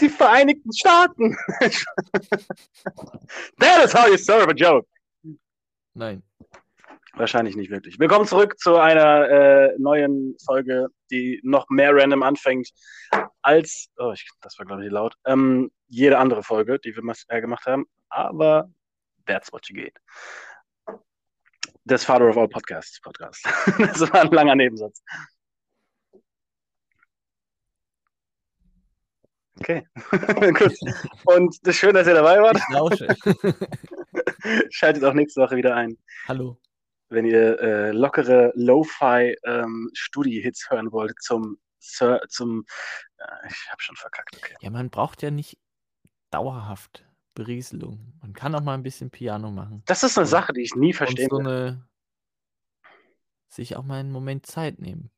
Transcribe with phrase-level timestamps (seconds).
[0.00, 1.36] Die Vereinigten Staaten.
[3.60, 4.88] That is how you serve a joke.
[5.94, 6.24] Nein.
[7.12, 8.00] Wahrscheinlich nicht wirklich.
[8.00, 12.70] Willkommen zurück zu einer äh, neuen Folge, die noch mehr random anfängt
[13.42, 17.40] als, oh, ich, das war glaube ich laut, ähm, jede andere Folge, die wir äh,
[17.40, 17.86] gemacht haben.
[18.08, 18.68] Aber
[19.26, 19.96] that's what you get.
[21.84, 23.46] Das Father of All Podcasts Podcast.
[23.78, 25.04] das war ein langer Nebensatz.
[29.60, 29.86] Okay,
[30.58, 30.74] gut.
[31.24, 32.58] Und schön, dass ihr dabei wart.
[32.58, 33.06] Ich lausche.
[34.70, 35.96] Schaltet auch nächste Woche wieder ein.
[36.26, 36.60] Hallo.
[37.08, 42.64] Wenn ihr äh, lockere Lo-Fi ähm, Studi-Hits hören wollt zum, Sir, zum
[43.18, 44.56] äh, ich habe schon verkackt, okay.
[44.60, 45.56] Ja, man braucht ja nicht
[46.30, 48.14] dauerhaft Berieselung.
[48.20, 49.82] Man kann auch mal ein bisschen Piano machen.
[49.86, 51.86] Das ist eine Und- Sache, die ich nie Und verstehen so eine
[53.48, 55.10] sich auch mal einen Moment Zeit nehmen.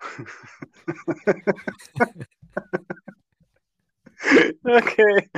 [4.64, 5.30] Okay.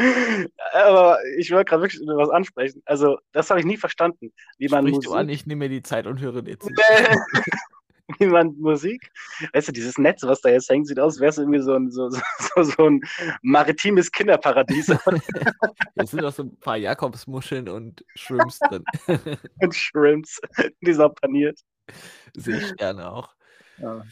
[0.72, 2.82] Aber ich wollte gerade wirklich was ansprechen.
[2.86, 4.32] Also, das habe ich nie verstanden.
[4.58, 6.68] Wie man Sprich du an, Musik, ich nehme mir die Zeit und höre dir zu.
[8.18, 9.10] wie man Musik,
[9.52, 11.90] weißt du, dieses Netz, was da jetzt hängt, sieht aus, wäre es irgendwie so ein,
[11.90, 13.02] so, so, so ein
[13.42, 14.86] maritimes Kinderparadies
[15.94, 18.84] Jetzt sind auch so ein paar Jakobsmuscheln und Shrimps drin.
[19.60, 20.40] mit Shrimps,
[20.80, 21.60] die so paniert.
[22.34, 23.34] Seesterne auch.
[23.78, 24.02] Ähm,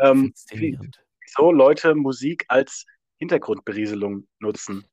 [0.00, 1.04] wie, Faszinierend.
[1.20, 2.84] wieso Leute Musik als
[3.22, 4.84] Hintergrundberieselung nutzen.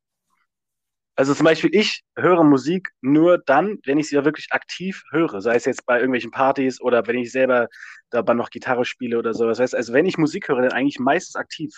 [1.15, 5.41] Also zum Beispiel, ich höre Musik nur dann, wenn ich sie ja wirklich aktiv höre,
[5.41, 7.67] sei es jetzt bei irgendwelchen Partys oder wenn ich selber
[8.09, 9.59] dabei noch Gitarre spiele oder sowas.
[9.59, 11.71] Weißt, also wenn ich Musik höre, dann eigentlich meistens aktiv.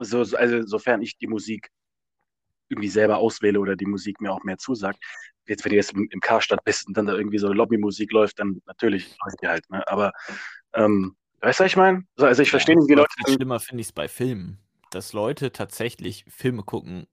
[0.00, 1.68] So, so- also sofern ich die Musik
[2.70, 4.98] irgendwie selber auswähle oder die Musik mir auch mehr zusagt.
[5.46, 8.62] Jetzt, wenn du jetzt im, Karstadt bist und dann da irgendwie so Lobbymusik läuft, dann
[8.66, 9.86] natürlich läuft die halt, ne?
[9.88, 10.12] Aber
[10.72, 12.04] ähm, weißt du, was ich meine?
[12.16, 13.12] So, also ich verstehe nicht, wie Leute.
[13.26, 14.58] Schlimmer finde ich es bei Filmen,
[14.94, 17.06] dass Leute tatsächlich Filme gucken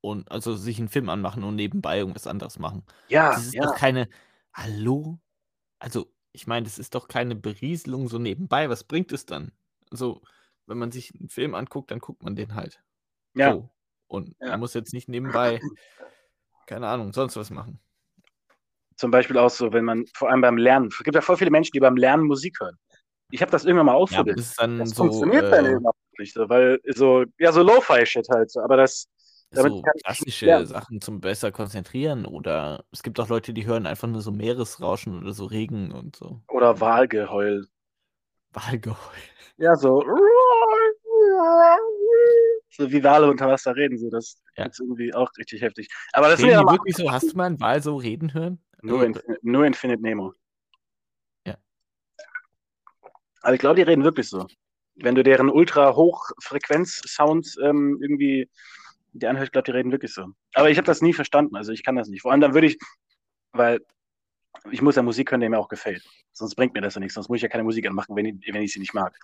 [0.00, 2.84] und also sich einen Film anmachen und nebenbei irgendwas anderes machen.
[3.08, 3.62] Ja, Das ist ja.
[3.62, 4.08] doch keine.
[4.52, 5.18] Hallo?
[5.78, 8.70] Also, ich meine, das ist doch keine Berieselung so nebenbei.
[8.70, 9.52] Was bringt es dann?
[9.90, 10.22] Also,
[10.66, 12.82] wenn man sich einen Film anguckt, dann guckt man den halt.
[13.34, 13.52] Ja.
[13.52, 13.70] So.
[14.06, 14.50] Und Ja.
[14.50, 15.60] man muss jetzt nicht nebenbei,
[16.66, 17.80] keine Ahnung, sonst was machen.
[18.96, 21.50] Zum Beispiel auch so, wenn man, vor allem beim Lernen, es gibt ja voll viele
[21.50, 22.78] Menschen, die beim Lernen Musik hören.
[23.30, 24.38] Ich habe das irgendwann mal Ja, ausprobiert.
[24.38, 27.52] das ist dann das so, funktioniert dann äh, eben auch nicht so, weil so, ja,
[27.52, 29.08] so Lo-Fi-Shit halt so, aber das,
[29.50, 30.66] damit so kann ich klassische lernen.
[30.66, 32.26] Sachen zum besser konzentrieren.
[32.26, 36.16] Oder es gibt auch Leute, die hören einfach nur so Meeresrauschen oder so Regen und
[36.16, 36.40] so.
[36.48, 37.66] Oder Wahlgeheul.
[38.52, 38.98] Wahlgeheul.
[39.56, 40.04] Ja, so.
[42.70, 44.66] So wie Wale unter Wasser reden, so, das Ja.
[44.66, 45.88] ist irgendwie auch richtig heftig.
[46.12, 47.10] Aber das Reden ja wirklich so?
[47.10, 48.60] Hast du mal einen Wal so reden hören?
[48.82, 50.34] nur, Also, Infin nur Infinite Nemo.
[51.46, 51.56] Ja.
[53.42, 54.46] Aber ich glaube, die reden wirklich so.
[54.96, 58.48] Wenn du deren Ultra-Hochfrequenz-Sounds ähm, irgendwie
[59.12, 60.26] die anhörst, glaube, die reden wirklich so.
[60.54, 62.22] Aber ich habe das nie verstanden, also ich kann das nicht.
[62.22, 62.78] Vor allem dann würde ich,
[63.52, 63.80] weil
[64.70, 66.04] ich muss ja Musik hören, die mir auch gefällt.
[66.32, 68.52] Sonst bringt mir das ja nichts, sonst muss ich ja keine Musik anmachen, wenn ich,
[68.52, 69.18] wenn ich sie nicht mag.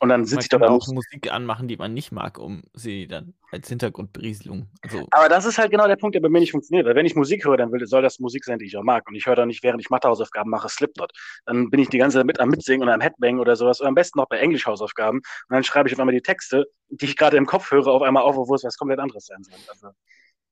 [0.00, 0.66] Und dann sitze ich da.
[0.66, 4.66] auch Musik anmachen, die man nicht mag, um sie dann als Hintergrundberieselung.
[4.80, 6.86] Also, Aber das ist halt genau der Punkt, der bei mir nicht funktioniert.
[6.86, 9.06] Weil wenn ich Musik höre, dann will, soll das Musik sein, die ich auch mag.
[9.06, 11.12] Und ich höre dann nicht, während ich Mathehausaufgaben mache, Slipknot.
[11.44, 13.78] Dann bin ich die ganze Zeit mit am Mitsingen oder am Headbang oder sowas.
[13.80, 15.18] Oder am besten noch bei Englisch-Hausaufgaben.
[15.18, 18.00] Und dann schreibe ich auf einmal die Texte, die ich gerade im Kopf höre, auf
[18.00, 19.58] einmal auf, obwohl es was komplett anderes sein soll.
[19.68, 19.90] Also,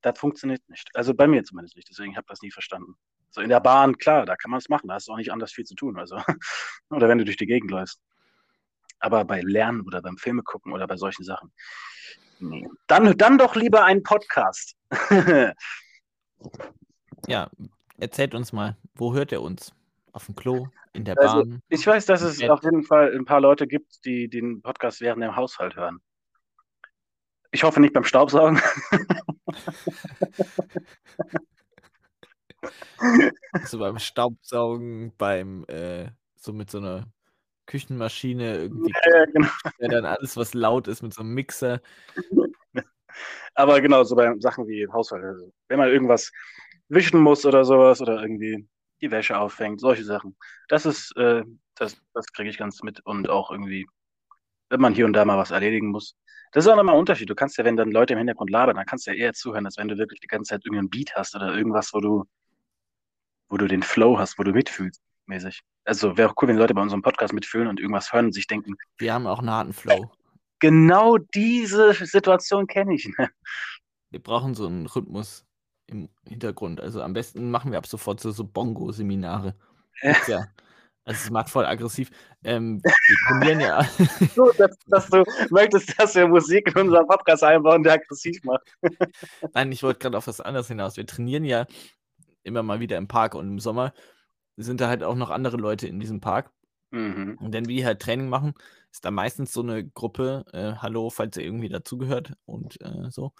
[0.03, 0.89] das funktioniert nicht.
[0.95, 1.89] Also bei mir zumindest nicht.
[1.89, 2.95] Deswegen habe ich das nie verstanden.
[3.31, 4.89] So in der Bahn, klar, da kann man es machen.
[4.89, 5.99] Da hast du auch nicht anders viel zu tun.
[5.99, 6.17] Also,
[6.91, 8.01] oder wenn du durch die Gegend läufst.
[9.01, 11.53] Aber bei Lernen oder beim Filme gucken oder bei solchen Sachen.
[12.41, 12.69] Nee.
[12.87, 14.77] Dann, dann doch lieber einen Podcast.
[17.27, 17.51] ja,
[17.99, 19.73] erzählt uns mal, wo hört ihr uns?
[20.13, 20.69] Auf dem Klo?
[20.93, 21.63] In der Also, Bahn?
[21.69, 25.23] ich weiß, dass es auf jeden Fall ein paar Leute gibt, die den Podcast während
[25.23, 26.01] dem Haushalt hören.
[27.51, 28.61] Ich hoffe nicht beim Staubsaugen.
[33.65, 37.07] So beim Staubsaugen, beim, äh, so mit so einer
[37.69, 39.49] Küchenmaschine irgendwie, Ja, genau.
[39.79, 41.81] ja, dann alles, was laut ist, mit so einem Mixer.
[43.55, 45.25] Aber genau, so bei Sachen wie Haushalt.
[45.25, 46.33] Also, wenn man irgendwas
[46.89, 48.67] wischen muss oder sowas oder irgendwie
[49.01, 50.37] die Wäsche aufhängt, solche Sachen.
[50.69, 51.45] Das ist, äh,
[51.77, 53.01] das, das kriege ich ganz mit.
[53.05, 53.87] Und auch irgendwie,
[54.71, 56.17] wenn man hier und da mal was erledigen muss.
[56.53, 57.29] Das ist auch nochmal ein Unterschied.
[57.29, 59.67] Du kannst ja, wenn dann Leute im Hintergrund labern, dann kannst du ja eher zuhören,
[59.67, 62.25] als wenn du wirklich die ganze Zeit irgendeinen Beat hast oder irgendwas, wo du,
[63.51, 65.61] wo du den Flow hast, wo du mitfühlst, mäßig.
[65.85, 68.47] Also wäre auch cool, wenn Leute bei unserem Podcast mitfühlen und irgendwas hören und sich
[68.47, 70.11] denken, Wir haben auch einen harten Flow.
[70.59, 73.09] genau diese Situation kenne ich.
[74.11, 75.45] Wir brauchen so einen Rhythmus
[75.87, 76.81] im Hintergrund.
[76.81, 79.55] Also am besten machen wir ab sofort so, so Bongo-Seminare.
[80.27, 80.47] Ja.
[81.09, 82.11] Also es macht voll aggressiv.
[82.45, 83.83] Ähm, wir trainieren ja.
[84.35, 88.77] so, dass, dass, du möchtest, dass wir Musik in unseren Podcast einbauen, der aggressiv macht.
[89.55, 90.99] Nein, ich wollte gerade auf was anderes hinaus.
[90.99, 91.67] Wir trainieren ja
[92.43, 93.95] immer mal wieder im Park und im Sommer
[94.65, 96.51] sind da halt auch noch andere Leute in diesem Park.
[96.91, 97.37] Mhm.
[97.41, 98.55] Und wenn wir halt Training machen,
[98.91, 103.33] ist da meistens so eine Gruppe, äh, hallo, falls ihr irgendwie dazugehört und äh, so.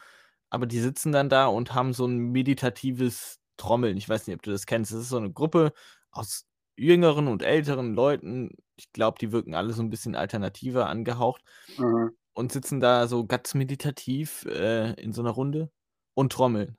[0.51, 3.97] Aber die sitzen dann da und haben so ein meditatives Trommeln.
[3.97, 4.93] Ich weiß nicht, ob du das kennst.
[4.93, 5.73] Das ist so eine Gruppe
[6.11, 11.43] aus jüngeren und älteren Leuten, ich glaube, die wirken alle so ein bisschen alternativer angehaucht
[11.77, 12.13] mhm.
[12.35, 15.71] und sitzen da so ganz meditativ äh, in so einer Runde
[16.15, 16.77] und trommeln.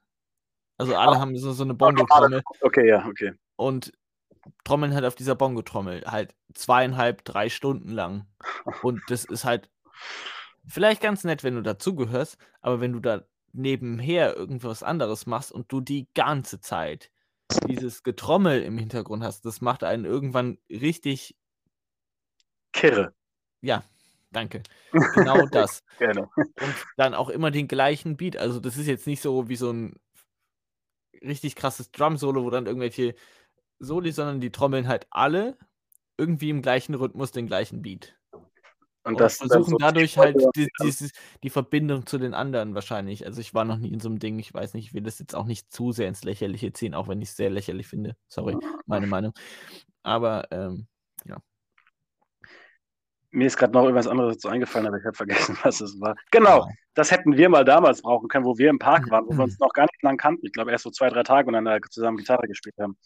[0.78, 1.20] Also alle ah.
[1.20, 2.42] haben so, so eine Bongo-Trommel.
[2.62, 3.34] Okay, ja, okay.
[3.58, 3.92] Und
[4.64, 8.26] trommeln halt auf dieser Bongo-Trommel halt zweieinhalb, drei Stunden lang.
[8.82, 9.70] Und das ist halt
[10.66, 15.72] vielleicht ganz nett, wenn du dazugehörst, aber wenn du da nebenher irgendwas anderes machst und
[15.72, 17.12] du die ganze Zeit
[17.68, 21.36] dieses Getrommel im Hintergrund hast, das macht einen irgendwann richtig
[22.72, 23.14] kirre.
[23.62, 23.84] Ja,
[24.32, 24.64] danke.
[25.16, 25.84] Genau das.
[25.98, 26.30] Gerne.
[26.36, 28.38] Und dann auch immer den gleichen Beat.
[28.38, 29.96] Also das ist jetzt nicht so wie so ein
[31.22, 33.16] richtig krasses Drum-Solo, wo dann irgendwelche
[33.80, 35.58] Soli, sondern die trommeln halt alle
[36.18, 38.16] irgendwie im gleichen Rhythmus den gleichen Beat.
[39.04, 41.10] Und, und versuchen so dadurch halt die, die,
[41.44, 43.26] die, Verbindung zu den anderen wahrscheinlich.
[43.26, 45.20] Also ich war noch nie in so einem Ding, ich weiß nicht, ich will das
[45.20, 48.16] jetzt auch nicht zu sehr ins Lächerliche ziehen, auch wenn ich es sehr lächerlich finde.
[48.28, 49.34] Sorry, meine Meinung.
[50.04, 50.88] Aber ähm,
[51.26, 51.38] ja.
[53.32, 56.16] Mir ist gerade noch irgendwas anderes dazu eingefallen, aber ich habe vergessen, was es war.
[56.32, 59.44] Genau, das hätten wir mal damals brauchen können, wo wir im Park waren, wo wir
[59.44, 60.46] uns noch gar nicht lang kannten.
[60.46, 62.98] Ich glaube, erst so zwei, drei Tage und dann da zusammen Gitarre gespielt haben.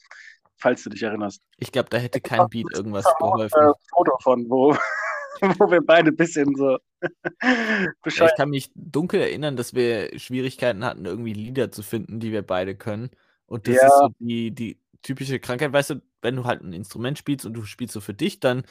[0.63, 1.42] Falls du dich erinnerst.
[1.57, 3.60] Ich glaube, da hätte kein Beat irgendwas geholfen.
[3.60, 4.71] Ein Foto von, wo,
[5.60, 6.77] wo wir beide ein bisschen so
[8.01, 8.30] Bescheid.
[8.31, 12.44] Ich kann mich dunkel erinnern, dass wir Schwierigkeiten hatten, irgendwie Lieder zu finden, die wir
[12.44, 13.10] beide können.
[13.45, 13.88] Und das ja.
[13.88, 17.56] ist so die, die typische Krankheit, weißt du, wenn du halt ein Instrument spielst und
[17.56, 18.63] du spielst so für dich, dann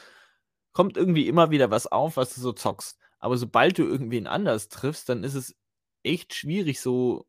[0.71, 2.97] kommt irgendwie immer wieder was auf, was du so zockst.
[3.19, 5.55] Aber sobald du irgendwen anders triffst, dann ist es
[6.01, 7.27] echt schwierig, so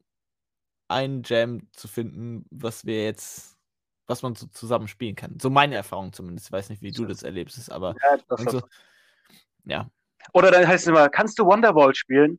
[0.89, 3.54] einen Jam zu finden, was wir jetzt,
[4.07, 5.39] was man so zusammen spielen kann.
[5.41, 6.47] So meine Erfahrung zumindest.
[6.47, 8.63] Ich weiß nicht, wie du das erlebst, aber ja, das so,
[9.65, 9.89] ja.
[10.33, 12.39] Oder dann heißt es immer, kannst du Wonderwall spielen?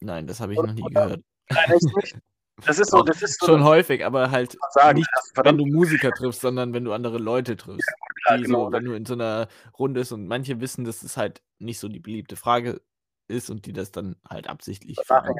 [0.00, 1.22] Nein, das habe ich noch nie gehört.
[1.50, 2.16] Nein, echt nicht.
[2.64, 6.10] Das ist so, das ist so schon häufig, aber halt sagen, nicht, wenn du Musiker
[6.10, 7.86] triffst, sondern wenn du andere Leute triffst.
[7.86, 8.66] Ja, klar, genau.
[8.66, 9.48] so, wenn du in so einer
[9.78, 12.80] Runde ist und manche wissen, dass es halt nicht so die beliebte Frage
[13.28, 15.34] ist und die das dann halt absichtlich fragen.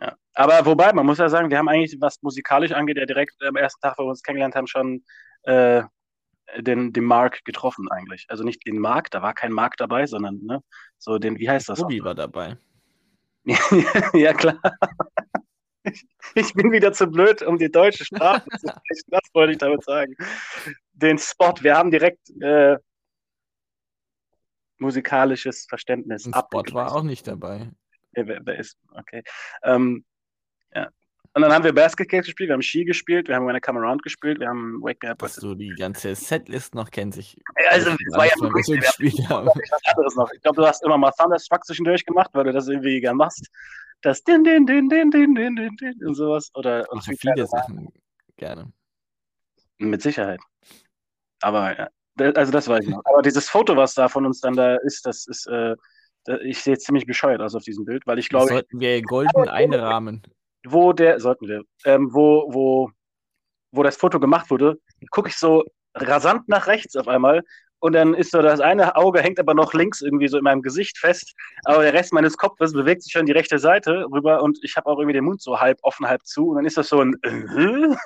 [0.00, 0.16] Ja.
[0.34, 3.56] Aber wobei, man muss ja sagen, wir haben eigentlich, was musikalisch angeht, ja direkt am
[3.56, 5.04] ersten Tag, wo wir uns kennengelernt haben, schon
[5.42, 5.82] äh,
[6.58, 8.26] den, den Mark getroffen eigentlich.
[8.28, 10.62] Also nicht den Mark, da war kein Mark dabei, sondern ne,
[10.98, 11.80] so den, wie heißt das?
[11.80, 12.56] Tobi war dabei.
[14.12, 14.60] ja, klar.
[15.82, 16.04] Ich,
[16.34, 19.08] ich, bin wieder zu blöd, um die deutsche Sprache zu sprechen.
[19.08, 20.14] Das wollte ich damit sagen.
[20.92, 22.76] Den Spot, wir haben direkt äh,
[24.78, 26.26] musikalisches Verständnis.
[26.26, 27.70] Ein Spot war auch nicht dabei.
[28.12, 29.22] Wer, wer ist, okay.
[29.62, 30.04] Ähm,
[30.74, 30.88] ja.
[31.32, 34.02] Und dann haben wir Basketball gespielt, wir haben Ski gespielt, wir haben eine Come Around
[34.02, 35.18] gespielt, wir haben Wake Me Up.
[35.18, 37.18] Dass du die ganze Setlist noch kennst.
[37.18, 37.36] Ich,
[37.70, 39.46] also, es war ja wirklich, so gespielt haben.
[39.46, 40.30] was anderes noch.
[40.32, 43.48] Ich glaube, du hast immer mal Thunderstruck zwischendurch gemacht, weil du das irgendwie gern machst.
[44.02, 46.50] Das Din, Din, Din, Din, Din, Din, Din, Din und sowas.
[46.54, 47.92] Oder, und Ach, viele Sachen
[48.36, 48.72] gerne.
[49.78, 50.40] Mit Sicherheit.
[51.42, 51.88] Aber, ja,
[52.34, 53.02] also das weiß ich noch.
[53.04, 55.76] Aber dieses Foto, was da von uns dann da ist, das ist, äh,
[56.42, 58.48] ich sehe ziemlich bescheuert aus auf diesem Bild, weil ich glaube.
[58.48, 60.22] Sollten wir golden einrahmen
[60.66, 62.90] wo der, sollten wir, ähm, wo, wo,
[63.72, 64.78] wo das Foto gemacht wurde,
[65.10, 67.42] gucke ich so rasant nach rechts auf einmal
[67.80, 70.62] und dann ist so das eine Auge hängt aber noch links irgendwie so in meinem
[70.62, 71.34] Gesicht fest,
[71.64, 74.86] aber der Rest meines Kopfes bewegt sich schon die rechte Seite rüber und ich habe
[74.86, 77.14] auch irgendwie den Mund so halb offen, halb zu und dann ist das so ein
[77.22, 77.28] äh?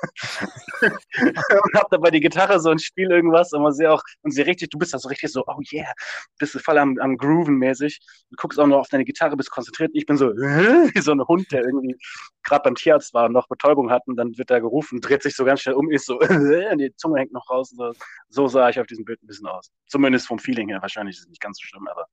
[1.21, 4.41] und hab dabei die Gitarre so ein Spiel irgendwas und man sieht auch und sie
[4.41, 5.91] richtig, du bist da so richtig so, oh yeah,
[6.39, 9.51] bist du voll am, am Grooven mäßig, du guckst auch noch auf deine Gitarre, bist
[9.51, 10.89] konzentriert, ich bin so äh?
[10.93, 11.95] wie so ein Hund, der irgendwie
[12.43, 15.43] gerade beim Tierarzt war und noch Betäubung hatten, dann wird er gerufen, dreht sich so
[15.43, 16.77] ganz schnell um, ist so, äh?
[16.77, 17.71] die Zunge hängt noch raus.
[17.75, 17.91] So.
[18.29, 19.64] so sah ich auf diesem Bild ein bisschen aus.
[19.87, 20.81] Zumindest vom Feeling her.
[20.81, 22.07] Wahrscheinlich ist es nicht ganz so schlimm, aber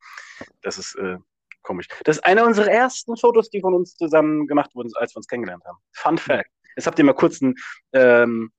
[0.63, 1.17] das ist äh,
[1.63, 1.89] komisch.
[2.05, 5.27] Das ist eine unserer ersten Fotos, die von uns zusammen gemacht wurden, als wir uns
[5.27, 5.79] kennengelernt haben.
[5.93, 6.51] Fun Fact.
[6.77, 7.55] Jetzt habt ihr mal kurz einen,
[7.93, 8.53] ähm,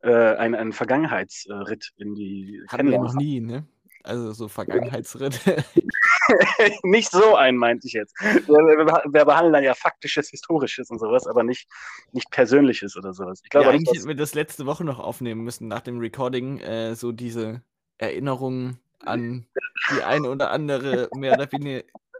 [0.00, 3.66] äh, einen, einen Vergangenheitsritt in die Hatten wir noch nie, ne?
[4.04, 5.64] Also so Vergangenheitsritte.
[6.82, 8.14] nicht so einen, meinte ich jetzt.
[8.20, 11.68] Wir, wir, behandeln dann ja faktisches, historisches und sowas, aber nicht,
[12.10, 13.40] nicht persönliches oder sowas.
[13.44, 16.58] Ich glaube, ja, eigentlich hätten wir das letzte Woche noch aufnehmen müssen, nach dem Recording,
[16.58, 17.62] äh, so diese
[18.02, 19.46] Erinnerungen an
[19.90, 21.48] die eine oder andere mehr oder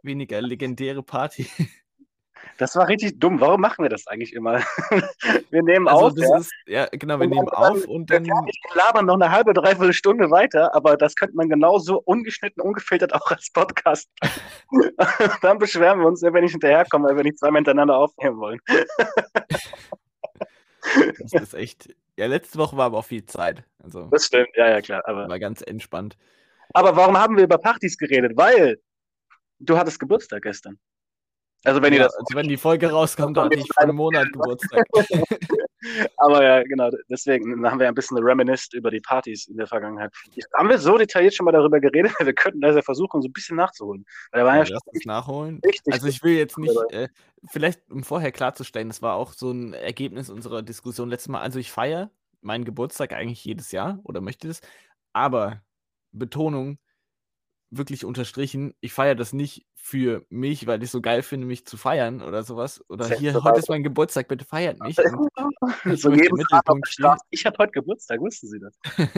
[0.02, 1.46] weniger, legendäre Party.
[2.58, 3.40] Das war richtig dumm.
[3.40, 4.58] Warum machen wir das eigentlich immer?
[5.50, 8.24] wir nehmen Also auf, ja, ist, ja genau, wir und nehmen dann, auf und dann
[8.24, 12.60] dann, wir labern noch eine halbe, dreiviertel Stunde weiter, aber das könnte man genauso ungeschnitten,
[12.60, 14.10] ungefiltert auch als Podcast.
[15.42, 18.58] dann beschweren wir uns, wenn wir nicht hinterherkommen, weil wir nicht zweimal hintereinander aufnehmen wollen.
[21.20, 21.94] das ist echt.
[22.16, 23.64] Ja, letzte Woche war aber auch viel Zeit.
[23.82, 25.02] Also Das stimmt, ja, ja, klar.
[25.06, 26.16] Aber, war ganz entspannt.
[26.74, 28.32] aber warum haben wir über Partys geredet?
[28.36, 28.78] Weil
[29.58, 30.78] du hattest Geburtstag gestern.
[31.64, 33.96] Also wenn ihr Ja, das also wenn die Folge rauskommt, dann hatte ich vor einem
[33.96, 34.84] Monat Geburtstag.
[36.16, 40.12] Aber ja, genau, deswegen haben wir ein bisschen reminisced über die Partys in der Vergangenheit.
[40.54, 42.12] Haben wir so detailliert schon mal darüber geredet?
[42.20, 44.04] Wir könnten das ja versuchen, so ein bisschen nachzuholen.
[44.30, 45.60] Weil da war ja, Ja, uns nachholen.
[45.64, 45.92] richtig.
[45.92, 47.08] Also ich will jetzt nicht, äh,
[47.50, 51.40] vielleicht um vorher klarzustellen, das war auch so ein Ergebnis unserer Diskussion letztes Mal.
[51.40, 54.60] Also ich feiere meinen Geburtstag eigentlich jedes Jahr oder möchte das,
[55.12, 55.62] aber
[56.12, 56.78] Betonung,
[57.72, 61.76] wirklich unterstrichen, ich feiere das nicht für mich, weil ich so geil finde, mich zu
[61.76, 62.84] feiern oder sowas.
[62.88, 64.96] Oder Selbst hier, heute ist mein Geburtstag, bitte feiert mich.
[65.84, 67.16] So jeden Mittelpunkt stehen.
[67.30, 68.74] Ich habe heute Geburtstag, wussten Sie das?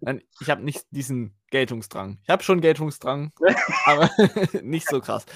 [0.00, 2.18] Nein, ich habe nicht diesen Geltungsdrang.
[2.22, 3.32] Ich habe schon Geltungsdrang,
[3.84, 4.10] aber
[4.62, 5.26] nicht so krass.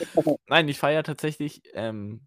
[0.48, 2.26] Nein, ich feiere tatsächlich ähm,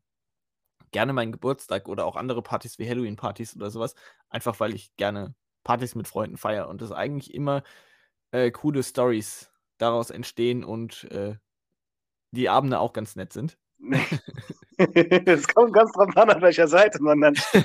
[0.92, 3.96] gerne meinen Geburtstag oder auch andere Partys wie Halloween-Partys oder sowas,
[4.30, 7.64] einfach weil ich gerne Partys mit Freunden feiere und es eigentlich immer
[8.32, 11.36] äh, coole Stories daraus entstehen und äh,
[12.32, 13.58] die Abende auch ganz nett sind.
[14.78, 17.36] Es kommt ganz drauf an, auf welcher Seite man dann.
[17.54, 17.62] du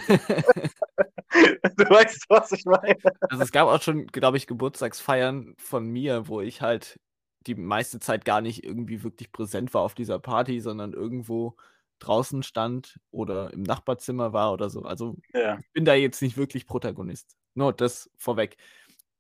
[1.88, 2.96] weißt, was ich meine.
[3.30, 7.00] Also es gab auch schon, glaube ich, Geburtstagsfeiern von mir, wo ich halt
[7.46, 11.56] die meiste Zeit gar nicht irgendwie wirklich präsent war auf dieser Party, sondern irgendwo
[11.98, 14.82] draußen stand oder im Nachbarzimmer war oder so.
[14.82, 15.58] Also Ja.
[15.58, 17.36] ich bin da jetzt nicht wirklich Protagonist.
[17.54, 18.58] Nur das vorweg.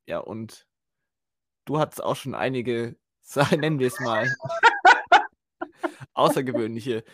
[0.06, 0.67] Ja, und
[1.68, 4.26] du hattest auch schon einige, sagen, nennen wir es mal,
[6.14, 7.04] außergewöhnliche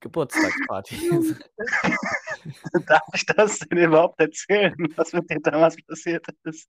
[0.00, 1.34] Geburtstagspartys.
[2.86, 6.68] Darf ich das denn überhaupt erzählen, was mit dir damals passiert ist?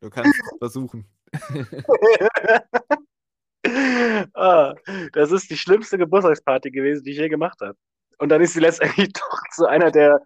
[0.00, 1.06] Du kannst es versuchen.
[4.34, 4.74] ah,
[5.12, 7.76] das ist die schlimmste Geburtstagsparty gewesen, die ich je gemacht habe.
[8.18, 10.20] Und dann ist sie letztendlich doch zu einer der,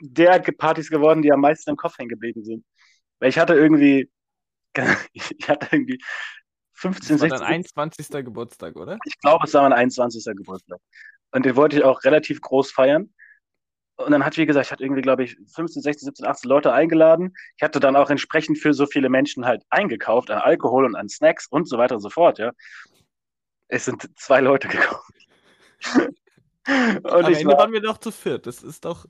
[0.00, 2.64] der Partys geworden, die am meisten im Kopf hängen geblieben sind.
[3.18, 4.08] Weil ich hatte irgendwie,
[5.12, 5.98] ich hatte irgendwie
[6.74, 8.08] 15, Das war 16, dein 21.
[8.24, 8.98] Geburtstag, oder?
[9.04, 10.24] ich glaube, es war mein 21.
[10.36, 10.80] Geburtstag.
[11.32, 13.12] Und den wollte ich auch relativ groß feiern.
[13.96, 16.72] Und dann hat, wie gesagt, ich hatte irgendwie, glaube ich, 15, 16, 17, 18 Leute
[16.72, 17.34] eingeladen.
[17.56, 21.08] Ich hatte dann auch entsprechend für so viele Menschen halt eingekauft an Alkohol und an
[21.08, 22.52] Snacks und so weiter und so fort, ja.
[23.68, 25.02] Es sind zwei Leute gekommen.
[26.66, 28.46] und Am ich Ende war, waren wir doch zu viert.
[28.46, 29.04] Das ist doch.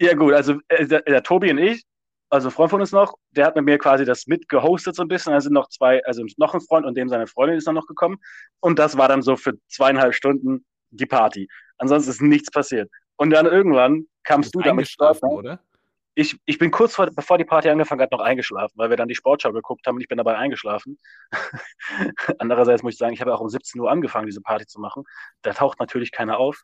[0.00, 1.84] ja gut, also äh, der, der Tobi und ich,
[2.34, 5.08] also ein Freund von uns noch, der hat mit mir quasi das mitgehostet so ein
[5.08, 5.32] bisschen.
[5.32, 7.86] Da sind noch zwei, also noch ein Freund und dem seine Freundin ist dann noch
[7.86, 8.18] gekommen.
[8.60, 11.48] Und das war dann so für zweieinhalb Stunden die Party.
[11.78, 12.90] Ansonsten ist nichts passiert.
[13.16, 15.60] Und dann irgendwann kamst du damit eingeschlafen, oder?
[16.14, 19.08] ich, ich bin kurz vor, bevor die Party angefangen hat, noch eingeschlafen, weil wir dann
[19.08, 20.98] die Sportschau geguckt haben und ich bin dabei eingeschlafen.
[22.38, 25.04] Andererseits muss ich sagen, ich habe auch um 17 Uhr angefangen, diese Party zu machen.
[25.42, 26.62] Da taucht natürlich keiner auf.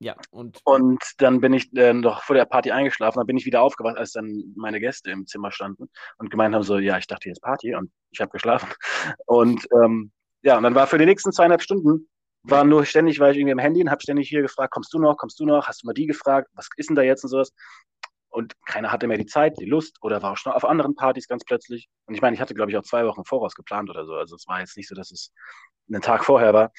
[0.00, 3.18] Ja, und Und dann bin ich äh, noch vor der Party eingeschlafen.
[3.18, 6.62] Dann bin ich wieder aufgewacht, als dann meine Gäste im Zimmer standen und gemeint haben
[6.62, 8.68] so, ja, ich dachte, hier ist Party und ich habe geschlafen.
[9.26, 10.12] Und ähm,
[10.42, 12.08] ja, und dann war für die nächsten zweieinhalb Stunden
[12.44, 14.98] war nur ständig, war ich irgendwie am Handy und habe ständig hier gefragt, kommst du
[14.98, 17.30] noch, kommst du noch, hast du mal die gefragt, was ist denn da jetzt und
[17.30, 17.52] sowas.
[18.30, 21.26] Und keiner hatte mehr die Zeit, die Lust oder war auch schon auf anderen Partys
[21.28, 21.88] ganz plötzlich.
[22.06, 24.14] Und ich meine, ich hatte, glaube ich, auch zwei Wochen voraus geplant oder so.
[24.14, 25.32] Also es war jetzt nicht so, dass es
[25.90, 26.70] einen Tag vorher war.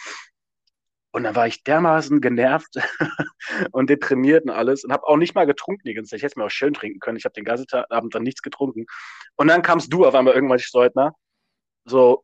[1.12, 2.76] Und dann war ich dermaßen genervt
[3.72, 6.18] und deprimiert und alles und habe auch nicht mal getrunken die ganze Zeit.
[6.18, 7.18] Ich hätte es mir auch schön trinken können.
[7.18, 8.86] Ich habe den ganzen Abend dann nichts getrunken.
[9.36, 11.14] Und dann kamst du auf einmal irgendwann, Steutner,
[11.86, 12.24] so.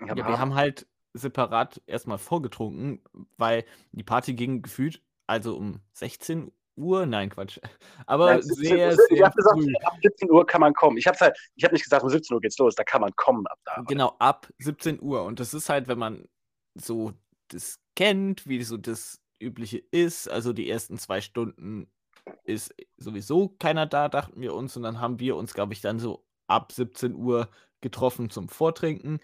[0.00, 3.02] ja, wir haben halt separat erstmal vorgetrunken,
[3.36, 7.58] weil die Party ging gefühlt, also um 16 Uhr, nein, Quatsch.
[8.06, 9.74] Aber Nein, 17 sehr, Uhr, ich sehr habe gesagt, früh.
[9.84, 10.96] ab 17 Uhr kann man kommen.
[10.98, 13.12] Ich habe halt, ich habe nicht gesagt, um 17 Uhr geht's los, da kann man
[13.16, 13.82] kommen ab da.
[13.86, 15.24] Genau, ab 17 Uhr.
[15.24, 16.28] Und das ist halt, wenn man
[16.74, 17.12] so
[17.48, 20.28] das kennt, wie so das Übliche ist.
[20.30, 21.90] Also die ersten zwei Stunden
[22.44, 24.76] ist sowieso keiner da, dachten wir uns.
[24.76, 27.48] Und dann haben wir uns, glaube ich, dann so ab 17 Uhr
[27.80, 29.20] getroffen zum Vortrinken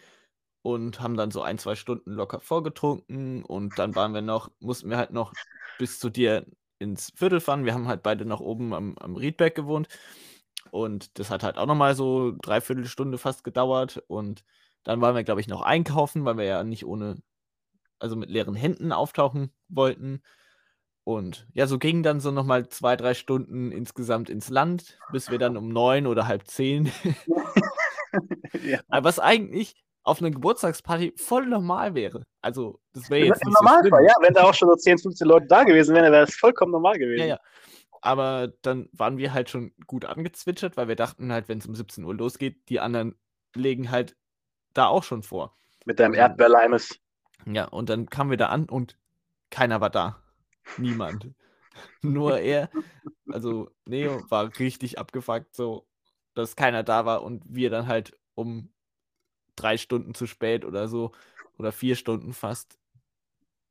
[0.62, 3.44] und haben dann so ein, zwei Stunden locker vorgetrunken.
[3.44, 5.32] Und dann waren wir noch, mussten wir halt noch
[5.78, 6.46] bis zu dir
[6.78, 7.64] ins Viertel fahren.
[7.64, 9.88] Wir haben halt beide noch oben am, am Riedberg gewohnt.
[10.70, 14.02] Und das hat halt auch nochmal so dreiviertel Stunde fast gedauert.
[14.08, 14.44] Und
[14.84, 17.16] dann waren wir, glaube ich, noch einkaufen, weil wir ja nicht ohne,
[18.02, 20.22] also mit leeren Händen auftauchen wollten.
[21.04, 25.38] Und ja, so gingen dann so nochmal zwei, drei Stunden insgesamt ins Land, bis wir
[25.38, 26.92] dann um neun oder halb zehn.
[28.62, 28.80] ja.
[28.88, 32.24] Was eigentlich auf einer Geburtstagsparty voll normal wäre.
[32.40, 33.44] Also, das wäre jetzt.
[33.44, 34.14] Im Normalfall, so ja.
[34.20, 36.98] Wenn da auch schon so 10, 15 Leute da gewesen wären, wäre das vollkommen normal
[36.98, 37.20] gewesen.
[37.20, 37.40] Ja, ja.
[38.00, 41.76] Aber dann waren wir halt schon gut angezwitschert, weil wir dachten halt, wenn es um
[41.76, 43.14] 17 Uhr losgeht, die anderen
[43.54, 44.16] legen halt
[44.74, 45.56] da auch schon vor.
[45.84, 46.98] Mit deinem Erdbeerleimes.
[47.46, 48.96] Ja, und dann kamen wir da an und
[49.50, 50.22] keiner war da.
[50.78, 51.30] Niemand.
[52.02, 52.70] Nur er.
[53.28, 55.86] Also Neo war richtig abgefuckt, so
[56.34, 58.72] dass keiner da war und wir dann halt um
[59.56, 61.12] drei Stunden zu spät oder so
[61.58, 62.78] oder vier Stunden fast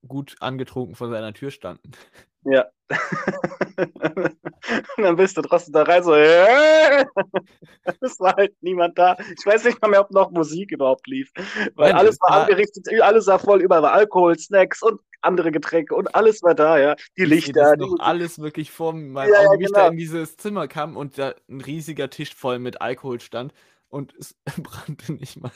[0.08, 1.92] gut angetrunken vor seiner Tür standen.
[2.44, 2.66] Ja.
[3.78, 7.06] und dann bist du trotzdem da rein, so, äh,
[8.02, 9.16] es war halt niemand da.
[9.38, 11.32] Ich weiß nicht mal mehr, ob noch Musik überhaupt lief.
[11.76, 15.52] Weil Nein, alles war, war angerichtet, alles war voll, überall war Alkohol, Snacks und andere
[15.52, 16.96] Getränke und alles war da, ja.
[17.16, 17.76] Die Lichter.
[17.76, 20.98] Die noch alles wirklich vor meinem ja, Auge, wie ich da in dieses Zimmer kam
[20.98, 23.54] und da ein riesiger Tisch voll mit Alkohol stand
[23.92, 25.52] und es brannte nicht mal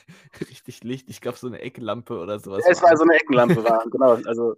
[0.49, 1.09] richtig Licht.
[1.09, 2.63] Ich glaube, so eine Eckenlampe oder sowas.
[2.65, 4.19] Ja, es war so eine Eckenlampe, war, genau.
[4.25, 4.55] Also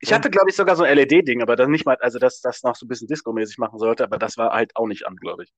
[0.00, 2.62] ich hatte, glaube ich, sogar so ein LED-Ding, aber das nicht mal, also dass das
[2.62, 5.44] noch so ein bisschen Disco-mäßig machen sollte, aber das war halt auch nicht an, glaube
[5.44, 5.54] ich.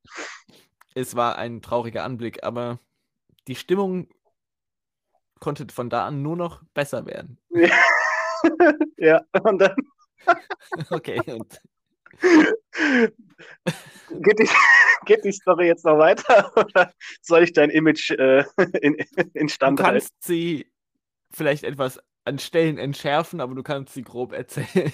[0.94, 2.78] Es war ein trauriger Anblick, aber
[3.48, 4.08] die Stimmung
[5.40, 7.38] konnte von da an nur noch besser werden.
[8.98, 9.76] ja, und dann.
[10.90, 11.60] okay, und.
[14.10, 14.48] Geht die,
[15.06, 18.44] geht die Story jetzt noch weiter oder soll ich dein Image äh,
[18.80, 18.94] in,
[19.34, 20.16] in Stand Du kannst halten?
[20.20, 20.72] sie
[21.30, 24.92] vielleicht etwas an Stellen entschärfen, aber du kannst sie grob erzählen.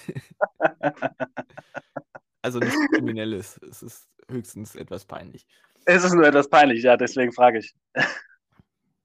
[2.43, 3.59] also nichts Kriminelles.
[3.69, 5.47] Es ist höchstens etwas peinlich.
[5.85, 7.75] Es ist nur etwas peinlich, ja, deswegen frage ich.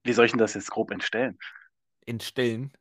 [0.04, 1.38] Wie soll ich denn das jetzt grob entstellen?
[2.06, 2.72] Entstellen?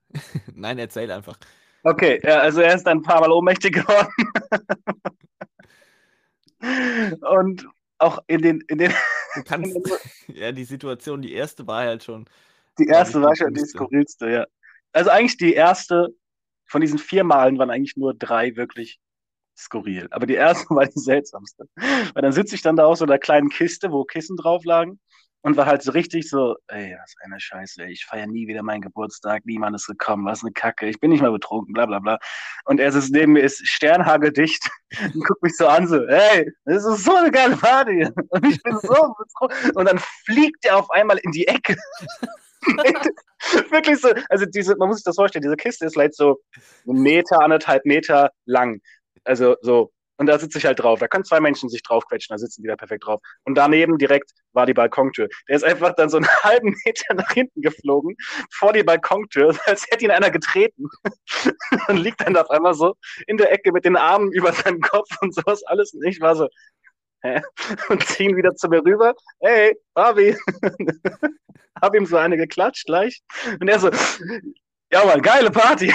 [0.55, 1.39] Nein, erzähl einfach.
[1.87, 4.11] Okay, ja, also er ist ein paar Mal ohnmächtig geworden.
[7.21, 8.93] Und auch in den, in den.
[9.37, 9.77] Du kannst,
[10.27, 12.29] ja, die Situation, die erste war halt schon.
[12.81, 14.47] Die erste war schon die skurrilste, ja.
[14.93, 16.09] Also eigentlich die erste,
[16.65, 18.99] von diesen vier Malen waren eigentlich nur drei wirklich
[19.57, 20.09] skurril.
[20.11, 21.69] Aber die erste war die seltsamste.
[21.77, 24.99] Weil dann sitze ich dann da aus so einer kleinen Kiste, wo Kissen drauf lagen
[25.47, 28.65] und war halt so richtig so, ey, was eine Scheiße, ey, ich feiere nie wieder
[28.65, 32.01] meinen Geburtstag, niemand ist gekommen, was eine Kacke, ich bin nicht mal betrunken, bla bla
[32.01, 32.19] bla.
[32.65, 34.69] Und er sitzt neben mir, ist sternhageldicht
[35.15, 38.09] und guckt mich so an, so, ey, das ist so eine geile Party.
[38.31, 39.71] Und ich bin so betrunken.
[39.77, 41.77] Und dann fliegt er auf einmal in die Ecke.
[43.71, 46.41] Wirklich so, also diese, man muss sich das vorstellen, diese Kiste ist vielleicht so
[46.89, 48.81] einen Meter, anderthalb Meter lang.
[49.23, 50.99] Also so und da sitze ich halt drauf.
[50.99, 53.21] Da können zwei Menschen sich draufquetschen, da sitzen die da perfekt drauf.
[53.45, 55.29] Und daneben direkt war die Balkontür.
[55.49, 58.17] Der ist einfach dann so einen halben Meter nach hinten geflogen,
[58.51, 60.87] vor die Balkontür, als hätte ihn einer getreten.
[61.89, 62.95] und liegt dann auf einmal so
[63.27, 65.93] in der Ecke mit den Armen über seinem Kopf und sowas alles.
[65.93, 66.49] Und ich war so,
[67.23, 67.43] hä?
[67.89, 69.15] Und ziehen wieder zu mir rüber.
[69.41, 70.37] Hey, Barbie.
[71.81, 73.23] Hab ihm so eine geklatscht gleich.
[73.61, 73.91] Und er so,
[74.91, 75.93] ja, mal geile Party.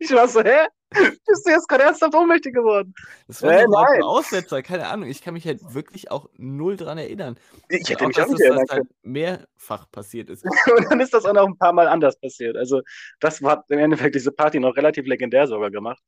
[0.00, 0.66] Ich war so, hä?
[0.92, 2.92] Bist du jetzt gerade ernsthaft ohnmächtig geworden?
[3.28, 5.08] Das war äh, ein Aussetzer, keine Ahnung.
[5.08, 7.38] Ich kann mich halt wirklich auch null dran erinnern.
[7.68, 10.44] Ich hätte auch, mich auch nicht erinnern das halt mehrfach passiert ist.
[10.76, 12.56] Und dann ist das auch noch ein paar Mal anders passiert.
[12.56, 12.82] Also,
[13.20, 16.02] das hat im Endeffekt diese Party noch relativ legendär sogar gemacht.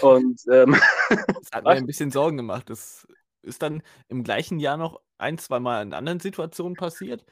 [0.00, 0.76] Und ähm,
[1.08, 2.68] das hat mir ein bisschen Sorgen gemacht.
[2.68, 3.06] Das
[3.42, 7.24] ist dann im gleichen Jahr noch ein, zwei Mal in anderen Situationen passiert.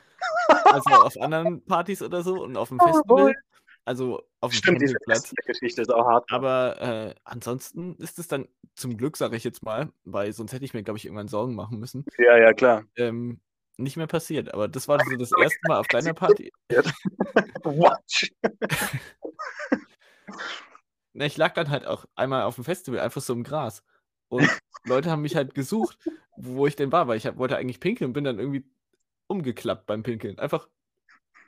[0.64, 3.34] Also auf anderen Partys oder so und auf dem oh, Festival.
[3.86, 4.96] Also auf dem Stimmt, diese
[5.46, 6.30] Geschichte ist auch hart.
[6.32, 10.64] Aber äh, ansonsten ist es dann zum Glück, sage ich jetzt mal, weil sonst hätte
[10.64, 12.04] ich mir, glaube ich, irgendwann Sorgen machen müssen.
[12.18, 12.84] Ja, ja, klar.
[12.96, 13.40] Ähm,
[13.76, 14.52] nicht mehr passiert.
[14.52, 16.52] Aber das war so das erste Mal auf deiner Party.
[17.62, 18.32] Watch.
[21.12, 23.84] Na, ich lag dann halt auch einmal auf dem Festival einfach so im Gras.
[24.28, 24.48] Und
[24.84, 25.96] Leute haben mich halt gesucht,
[26.36, 28.64] wo ich denn war, weil ich hab, wollte eigentlich pinkeln und bin dann irgendwie
[29.28, 30.40] umgeklappt beim Pinkeln.
[30.40, 30.68] Einfach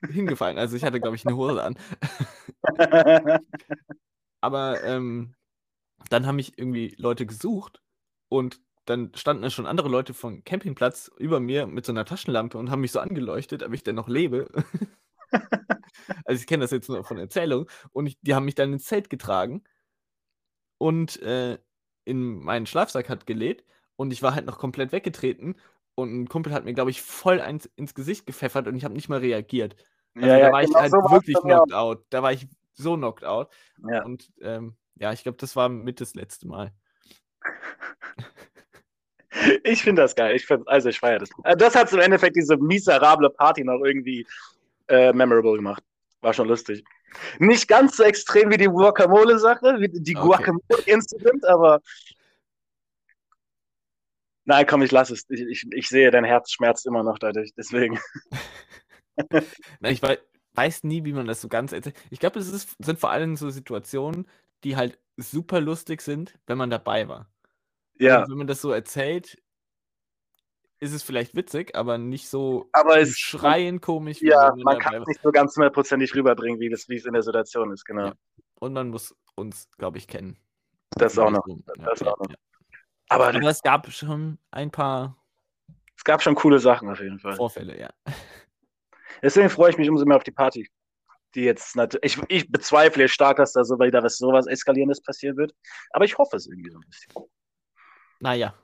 [0.07, 0.59] hingefallen.
[0.59, 1.79] Also ich hatte, glaube ich, eine Hose an.
[4.41, 5.35] Aber ähm,
[6.11, 7.83] dann haben mich irgendwie Leute gesucht
[8.29, 12.71] und dann standen schon andere Leute vom Campingplatz über mir mit so einer Taschenlampe und
[12.71, 14.49] haben mich so angeleuchtet, ob ich denn noch lebe.
[16.25, 17.69] also ich kenne das jetzt nur von Erzählung.
[17.93, 19.65] Und ich, die haben mich dann ins Zelt getragen
[20.79, 21.59] und äh,
[22.05, 23.65] in meinen Schlafsack hat gelegt
[23.97, 25.57] und ich war halt noch komplett weggetreten
[25.99, 28.95] und ein Kumpel hat mir, glaube ich, voll eins ins Gesicht gepfeffert und ich habe
[28.95, 29.75] nicht mal reagiert.
[30.15, 32.05] Also ja, da war genau ich halt so wirklich knocked out.
[32.11, 33.53] Da war ich so knocked out.
[33.91, 34.05] Ja.
[34.05, 36.73] Und ähm, ja, ich glaube, das war mit das letzte Mal.
[39.63, 40.35] Ich finde das geil.
[40.35, 41.29] Ich find, also ich feiere das.
[41.45, 44.27] Äh, das hat im Endeffekt diese miserable Party noch irgendwie
[44.89, 45.85] äh, memorable gemacht.
[46.23, 46.83] War schon lustig.
[47.39, 50.27] Nicht ganz so extrem wie die Guacamole-Sache, wie die okay.
[50.27, 51.81] Guacamole-Incident, aber
[54.49, 55.27] Nein, komm, ich lasse es.
[55.29, 57.53] Ich, ich, ich, sehe, dein Herz schmerzt immer noch dadurch.
[57.55, 57.99] Deswegen.
[59.31, 60.19] Nein, ich weiß,
[60.55, 61.95] weiß nie, wie man das so ganz erzählt.
[62.09, 64.27] Ich glaube, es ist, sind vor allem so Situationen,
[64.65, 67.31] die halt super lustig sind, wenn man dabei war.
[67.99, 68.23] Ja.
[68.23, 69.37] Und wenn man das so erzählt,
[70.81, 74.23] ist es vielleicht witzig, aber nicht so aber es, schreien komisch.
[74.23, 77.23] Ja, man kann es nicht so ganz hundertprozentig rüberbringen, wie, das, wie es in der
[77.23, 78.07] Situation ist, genau.
[78.07, 78.15] Ja.
[78.61, 80.39] Und man muss uns, glaube ich, kennen.
[80.93, 81.47] Das auch noch.
[81.77, 82.35] Das ja, auch noch.
[83.09, 85.16] Aber, aber es gab schon ein paar.
[85.97, 87.35] Es gab schon coole Sachen auf jeden Fall.
[87.35, 87.90] Vorfälle, ja.
[89.23, 90.68] Deswegen freue ich mich umso mehr auf die Party.
[91.35, 95.53] Die jetzt ich, ich bezweifle stark, dass da so wieder was sowas Eskalierendes passieren wird.
[95.90, 97.12] Aber ich hoffe es irgendwie so ein bisschen.
[98.21, 98.55] Naja,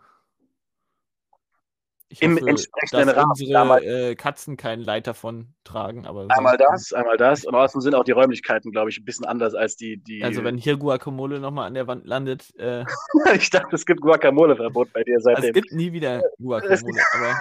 [2.15, 3.31] ich Im hoffe, entsprechenden dass Rahmen.
[3.73, 6.07] unsere äh, Katzen keinen Leiter von tragen.
[6.07, 7.45] Aber einmal das, einmal das.
[7.45, 9.97] Und außerdem sind auch die Räumlichkeiten, glaube ich, ein bisschen anders als die.
[9.97, 12.55] die also, wenn hier Guacamole nochmal an der Wand landet.
[12.57, 12.85] Äh,
[13.35, 15.47] ich dachte, es gibt Guacamole-Verbot bei dir seitdem.
[15.47, 17.35] Es gibt nie wieder Guacamole, aber.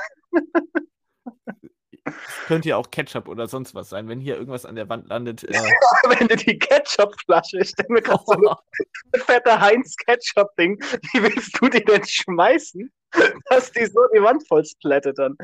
[2.48, 5.44] könnte ja auch Ketchup oder sonst was sein, wenn hier irgendwas an der Wand landet.
[5.44, 5.54] Äh...
[6.18, 10.80] wenn du die Ketchup-Flasche, ich stelle mir gerade so eine fette Heinz-Ketchup-Ding,
[11.14, 12.92] wie willst du die denn schmeißen?
[13.50, 15.38] dass die so die Wand voll splattet dann.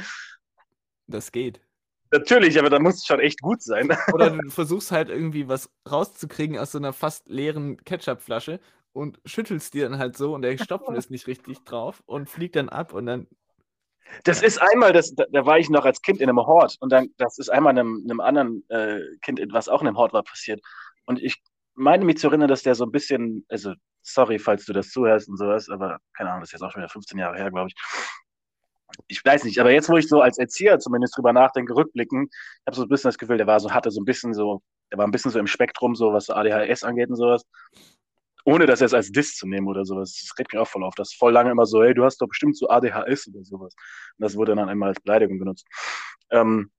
[1.07, 1.61] Das geht.
[2.11, 3.89] Natürlich, aber da muss es schon echt gut sein.
[4.13, 8.59] Oder du versuchst halt irgendwie was rauszukriegen aus so einer fast leeren Ketchupflasche
[8.93, 12.55] und schüttelst die dann halt so und der Stopfen ist nicht richtig drauf und fliegt
[12.55, 13.27] dann ab und dann.
[14.23, 16.91] Das ist einmal, das, da, da war ich noch als Kind in einem Hort und
[16.91, 20.23] dann, das ist einmal einem, einem anderen äh, Kind, was auch in einem Hort war,
[20.23, 20.61] passiert.
[21.05, 21.43] Und ich
[21.79, 25.29] meine mich zu erinnern, dass der so ein bisschen, also sorry, falls du das zuhörst
[25.29, 27.69] und sowas, aber keine Ahnung, das ist jetzt auch schon wieder 15 Jahre her, glaube
[27.69, 27.75] ich.
[29.07, 32.61] Ich weiß nicht, aber jetzt, wo ich so als Erzieher zumindest drüber nachdenke, rückblicken, ich
[32.65, 34.61] habe so ein bisschen das Gefühl, der war so, hatte so ein bisschen so,
[34.91, 37.43] der war ein bisschen so im Spektrum, so was ADHS angeht und sowas.
[38.45, 40.17] Ohne das jetzt als Diss zu nehmen oder sowas.
[40.21, 40.95] Das regt mich auch voll auf.
[40.95, 43.75] Das ist voll lange immer so, hey, du hast doch bestimmt so ADHS oder sowas.
[44.17, 45.67] Und das wurde dann einmal als Beleidigung benutzt.
[46.31, 46.71] Ähm,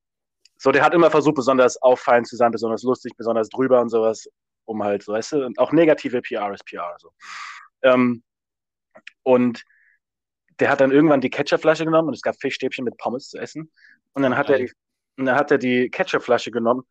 [0.56, 4.28] so, der hat immer versucht, besonders auffallend zu sein, besonders lustig, besonders drüber und sowas
[4.70, 6.96] um halt, so, weißt du, und auch negative PR ist PR.
[6.98, 7.12] So.
[7.82, 8.22] Ähm,
[9.22, 9.64] und
[10.60, 13.70] der hat dann irgendwann die Ketchupflasche genommen und es gab Fischstäbchen mit Pommes zu essen.
[14.12, 14.72] Und dann hat er die,
[15.16, 16.82] und dann hat er die Ketchupflasche genommen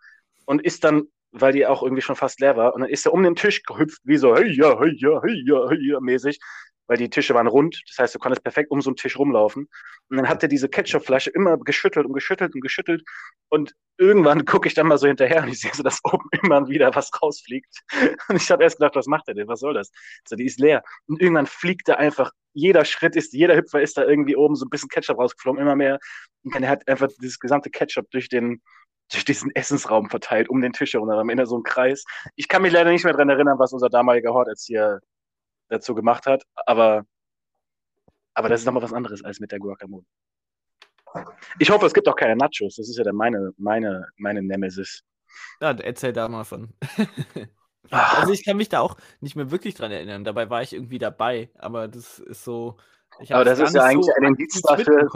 [0.46, 3.14] und ist dann, weil die auch irgendwie schon fast leer war, und dann ist er
[3.14, 6.40] um den Tisch gehüpft, wie so, hey ja, hey ja, hey ja, hey ja, mäßig,
[6.90, 7.82] weil die Tische waren rund.
[7.88, 9.70] Das heißt, du konntest perfekt um so einen Tisch rumlaufen.
[10.10, 13.04] Und dann hat er diese Ketchupflasche immer geschüttelt und geschüttelt und geschüttelt.
[13.48, 16.68] Und irgendwann gucke ich dann mal so hinterher und ich sehe so, dass oben immer
[16.68, 17.74] wieder was rausfliegt.
[18.28, 19.48] Und ich habe erst gedacht, was macht er denn?
[19.48, 19.92] Was soll das?
[20.28, 20.84] So, die ist leer.
[21.08, 24.66] Und irgendwann fliegt er einfach, jeder Schritt ist, jeder Hüpfer ist da irgendwie oben so
[24.66, 26.00] ein bisschen Ketchup rausgeflogen, immer mehr.
[26.44, 28.64] Und dann hat einfach dieses gesamte Ketchup durch den,
[29.12, 32.04] durch diesen Essensraum verteilt, um den Tisch herum, Ende so ein Kreis.
[32.36, 35.02] Ich kann mich leider nicht mehr daran erinnern, was unser damaliger Horterzieher
[35.70, 37.06] dazu gemacht hat, aber,
[38.34, 40.06] aber das ist nochmal was anderes als mit der Guacamole.
[41.58, 42.76] Ich hoffe, es gibt auch keine Nachos.
[42.76, 45.04] Das ist ja dann meine, meine, meine Nemesis.
[45.62, 46.74] Ja, erzähl da mal von.
[47.90, 50.24] also ich kann mich da auch nicht mehr wirklich dran erinnern.
[50.24, 52.78] Dabei war ich irgendwie dabei, aber das ist so.
[53.30, 55.10] aber das ist ja eigentlich so ein Indiz dafür,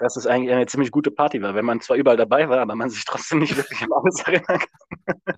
[0.00, 2.74] dass es eigentlich eine ziemlich gute Party war, wenn man zwar überall dabei war, aber
[2.74, 5.34] man sich trotzdem nicht wirklich an alles erinnern kann.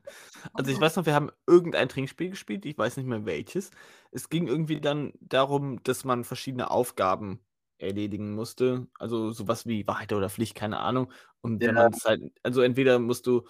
[0.54, 3.70] Also ich weiß noch, wir haben irgendein Trinkspiel gespielt, ich weiß nicht mehr welches.
[4.12, 7.40] Es ging irgendwie dann darum, dass man verschiedene Aufgaben
[7.78, 8.86] erledigen musste.
[8.98, 11.12] Also sowas wie Wahrheit oder Pflicht, keine Ahnung.
[11.40, 11.90] Und ja.
[12.04, 13.42] halt, also entweder musst du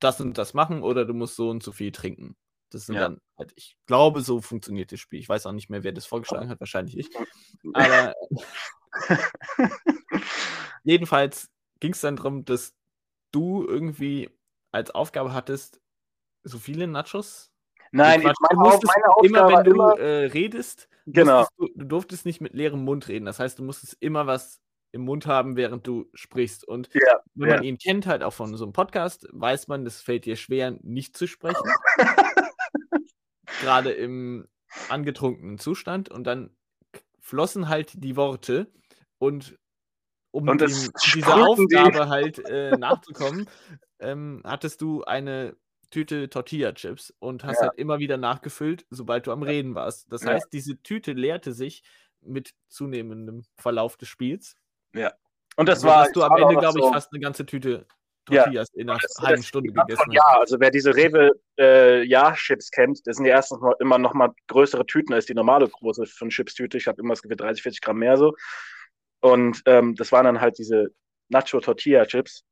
[0.00, 2.36] das und das machen oder du musst so und so viel trinken.
[2.70, 3.02] Das sind ja.
[3.02, 5.20] dann halt, ich glaube, so funktioniert das Spiel.
[5.20, 7.10] Ich weiß auch nicht mehr, wer das vorgeschlagen hat, wahrscheinlich ich.
[7.74, 8.14] Aber
[10.84, 12.74] jedenfalls ging es dann darum, dass
[13.32, 14.30] du irgendwie
[14.70, 15.80] als Aufgabe hattest,
[16.44, 17.50] so viele Nachos.
[17.90, 21.46] Nein, ich meine, auf, meine Aufgabe immer wenn du immer, äh, redest, genau.
[21.56, 23.24] Du, du, durftest nicht mit leerem Mund reden.
[23.24, 24.60] Das heißt, du musstest immer was
[24.92, 26.66] im Mund haben, während du sprichst.
[26.66, 30.00] Und ja, wenn man ihn kennt, halt auch von so einem Podcast, weiß man, das
[30.00, 31.68] fällt dir schwer, nicht zu sprechen.
[33.60, 34.46] Gerade im
[34.88, 36.08] angetrunkenen Zustand.
[36.10, 36.56] Und dann
[37.20, 38.72] flossen halt die Worte.
[39.18, 39.58] Und
[40.34, 42.08] um und dem, dieser Aufgabe die.
[42.08, 43.48] halt äh, nachzukommen,
[44.00, 45.56] ähm, hattest du eine
[45.90, 47.68] Tüte Tortilla-Chips und hast ja.
[47.68, 50.12] halt immer wieder nachgefüllt, sobald du am Reden warst.
[50.12, 50.32] Das ja.
[50.32, 51.84] heißt, diese Tüte leerte sich
[52.20, 54.56] mit zunehmendem Verlauf des Spiels.
[54.92, 55.12] Ja.
[55.56, 56.00] Und das also, war.
[56.02, 57.86] Hast du am Ende, glaube ich, so fast eine ganze Tüte
[58.24, 60.10] Tortillas ja, in einer halben Stunde gegessen.
[60.10, 64.14] Ja, also wer diese Rewe äh, Ja-Chips kennt, das sind ja erstens mal immer noch
[64.14, 66.78] mal größere Tüten als die normale große von Chips-Tüte.
[66.78, 68.34] Ich habe immer das Gefühl 30, 40 Gramm mehr so.
[69.24, 70.88] Und ähm, das waren dann halt diese
[71.30, 72.44] Nacho-Tortilla-Chips.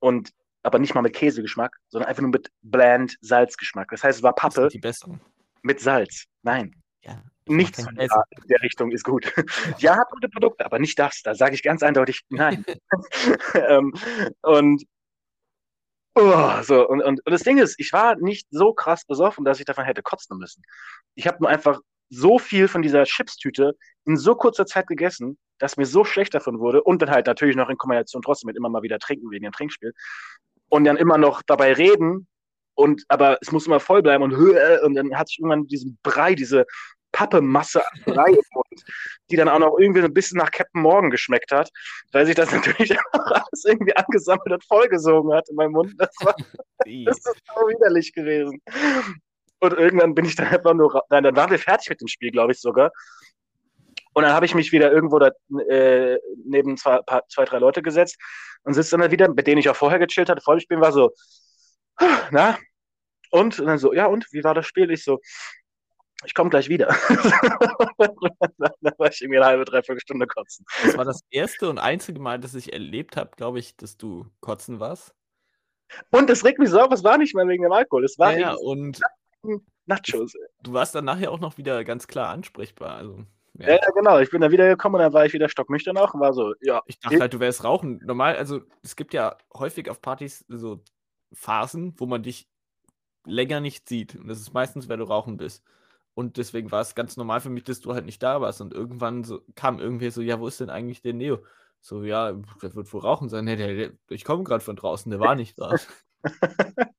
[0.00, 0.30] Und
[0.64, 3.88] aber nicht mal mit Käsegeschmack, sondern einfach nur mit bland Salzgeschmack.
[3.90, 5.20] Das heißt, es war Pappe die besseren.
[5.62, 6.24] mit Salz.
[6.42, 6.74] Nein.
[7.02, 9.32] Ja, Nichts in der Richtung ist gut.
[9.78, 11.22] ja, hat gute Produkte, aber nicht das.
[11.22, 12.64] Da sage ich ganz eindeutig nein.
[13.54, 13.94] ähm,
[14.42, 14.84] und
[16.18, 19.60] Oh, so, und, und, und das Ding ist, ich war nicht so krass besoffen, dass
[19.60, 20.62] ich davon hätte kotzen müssen.
[21.14, 25.76] Ich habe nur einfach so viel von dieser Chipstüte in so kurzer Zeit gegessen, dass
[25.76, 28.68] mir so schlecht davon wurde und dann halt natürlich noch in Kombination trotzdem mit immer
[28.68, 29.92] mal wieder trinken wegen dem Trinkspiel
[30.68, 32.26] und dann immer noch dabei reden
[32.74, 34.32] und aber es muss immer voll bleiben und
[34.84, 36.66] und dann hatte ich irgendwann diesen Brei, diese
[37.12, 38.84] Pappemasse Brei im Mund,
[39.30, 41.70] die dann auch noch irgendwie so ein bisschen nach Captain Morgan geschmeckt hat,
[42.12, 45.94] weil sich das natürlich auch alles irgendwie angesammelt und vollgesogen hat in meinem Mund.
[45.96, 46.34] Das, war,
[47.06, 48.60] das ist so widerlich gewesen.
[49.60, 52.30] Und irgendwann bin ich dann einfach nur, nein, dann waren wir fertig mit dem Spiel,
[52.30, 52.92] glaube ich sogar.
[54.12, 55.30] Und dann habe ich mich wieder irgendwo da,
[55.68, 58.16] äh, neben zwei, paar, zwei, drei Leute gesetzt
[58.64, 60.92] und sitze dann wieder, mit denen ich auch vorher gechillt hatte, vor dem Spiel, war
[60.92, 61.12] so,
[62.30, 62.58] na,
[63.30, 63.58] und?
[63.60, 64.90] und dann so, ja, und, wie war das Spiel?
[64.90, 65.20] Ich so,
[66.24, 66.88] ich komme gleich wieder.
[67.98, 70.64] dann war ich irgendwie eine halbe, dreiviertel Stunde kotzen.
[70.82, 74.26] Das war das erste und einzige Mal, dass ich erlebt habe, glaube ich, dass du
[74.40, 75.14] kotzen warst.
[76.10, 78.04] Und es regt mich so auf, es war nicht mal wegen dem Alkohol.
[78.04, 79.00] Es war ja und
[79.86, 80.34] Nachos.
[80.62, 82.96] Du warst dann nachher auch noch wieder ganz klar ansprechbar.
[82.96, 83.70] Also, ja.
[83.70, 84.18] ja, genau.
[84.18, 86.54] Ich bin dann wieder gekommen und dann war ich wieder stocknüchtern auch und war so,
[86.60, 86.82] ja.
[86.86, 88.00] Ich dachte halt, du wärst rauchen.
[88.04, 90.82] Normal, also es gibt ja häufig auf Partys so
[91.32, 92.48] Phasen, wo man dich
[93.24, 94.16] länger nicht sieht.
[94.16, 95.64] Und das ist meistens, wenn du rauchen bist.
[96.14, 98.60] Und deswegen war es ganz normal für mich, dass du halt nicht da warst.
[98.60, 101.44] Und irgendwann so, kam irgendwie so, ja, wo ist denn eigentlich der Neo?
[101.80, 102.32] So, ja,
[102.62, 103.44] der wird wohl rauchen sein.
[103.44, 105.76] Nee, der, der, ich komme gerade von draußen, der war nicht da.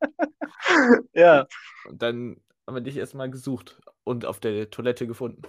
[1.13, 1.47] ja.
[1.87, 5.41] Und dann haben wir dich erstmal gesucht und auf der Toilette gefunden.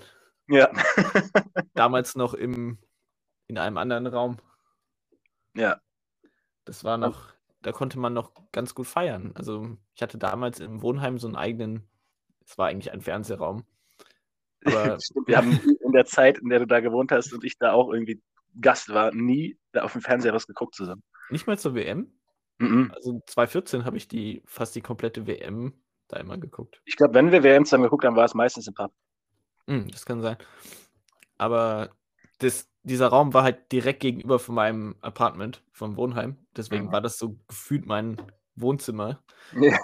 [0.48, 0.70] Ja.
[1.74, 2.78] Damals noch im,
[3.46, 4.38] in einem anderen Raum.
[5.54, 5.80] Ja.
[6.64, 7.32] Das war noch,
[7.62, 9.32] da konnte man noch ganz gut feiern.
[9.34, 11.88] Also ich hatte damals im Wohnheim so einen eigenen
[12.48, 13.64] es war eigentlich ein Fernsehraum.
[14.64, 17.72] Aber wir haben in der Zeit, in der du da gewohnt hast und ich da
[17.72, 18.20] auch irgendwie
[18.60, 21.02] Gast war, nie da auf dem Fernseher was geguckt zusammen.
[21.30, 22.17] Nicht mal zur WM?
[22.58, 22.90] -mm.
[22.92, 25.74] Also 2014 habe ich die fast die komplette WM
[26.08, 26.80] da immer geguckt.
[26.84, 28.92] Ich glaube, wenn wir WM zusammen geguckt haben, war es meistens im Pub.
[29.66, 30.36] Mm, das kann sein.
[31.36, 31.90] Aber
[32.38, 36.36] das, dieser Raum war halt direkt gegenüber von meinem Apartment, vom Wohnheim.
[36.56, 36.92] Deswegen mhm.
[36.92, 38.16] war das so gefühlt mein
[38.56, 39.22] Wohnzimmer.
[39.54, 39.78] Ja.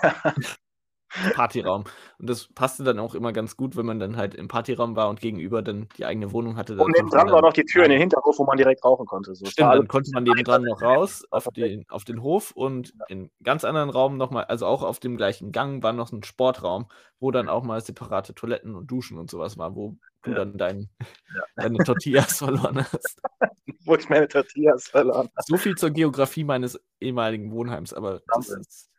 [1.35, 1.85] Partyraum.
[2.19, 5.09] Und das passte dann auch immer ganz gut, wenn man dann halt im Partyraum war
[5.09, 6.77] und gegenüber dann die eigene Wohnung hatte.
[6.77, 9.35] Und nebendran war noch die Tür in den Hinterhof, wo man direkt rauchen konnte.
[9.35, 9.45] So.
[9.47, 13.07] Stimmt, dann konnte man nebendran noch raus auf den, auf den Hof und ja.
[13.09, 16.87] in ganz anderen Raum nochmal, also auch auf dem gleichen Gang war noch ein Sportraum,
[17.21, 20.37] wo dann auch mal separate Toiletten und Duschen und sowas war, wo du ja.
[20.39, 21.43] dann dein, ja.
[21.57, 23.21] deine Tortillas verloren hast.
[23.85, 25.45] wo ich meine Tortillas verloren habe.
[25.47, 28.91] So viel zur Geografie meines ehemaligen Wohnheims, aber das ist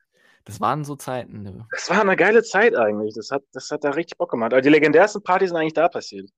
[0.45, 1.41] das waren so Zeiten.
[1.41, 1.67] Ne?
[1.71, 3.15] Das war eine geile Zeit eigentlich.
[3.15, 4.53] Das hat, das hat da richtig Bock gemacht.
[4.53, 6.29] Aber die legendärsten Partys sind eigentlich da passiert.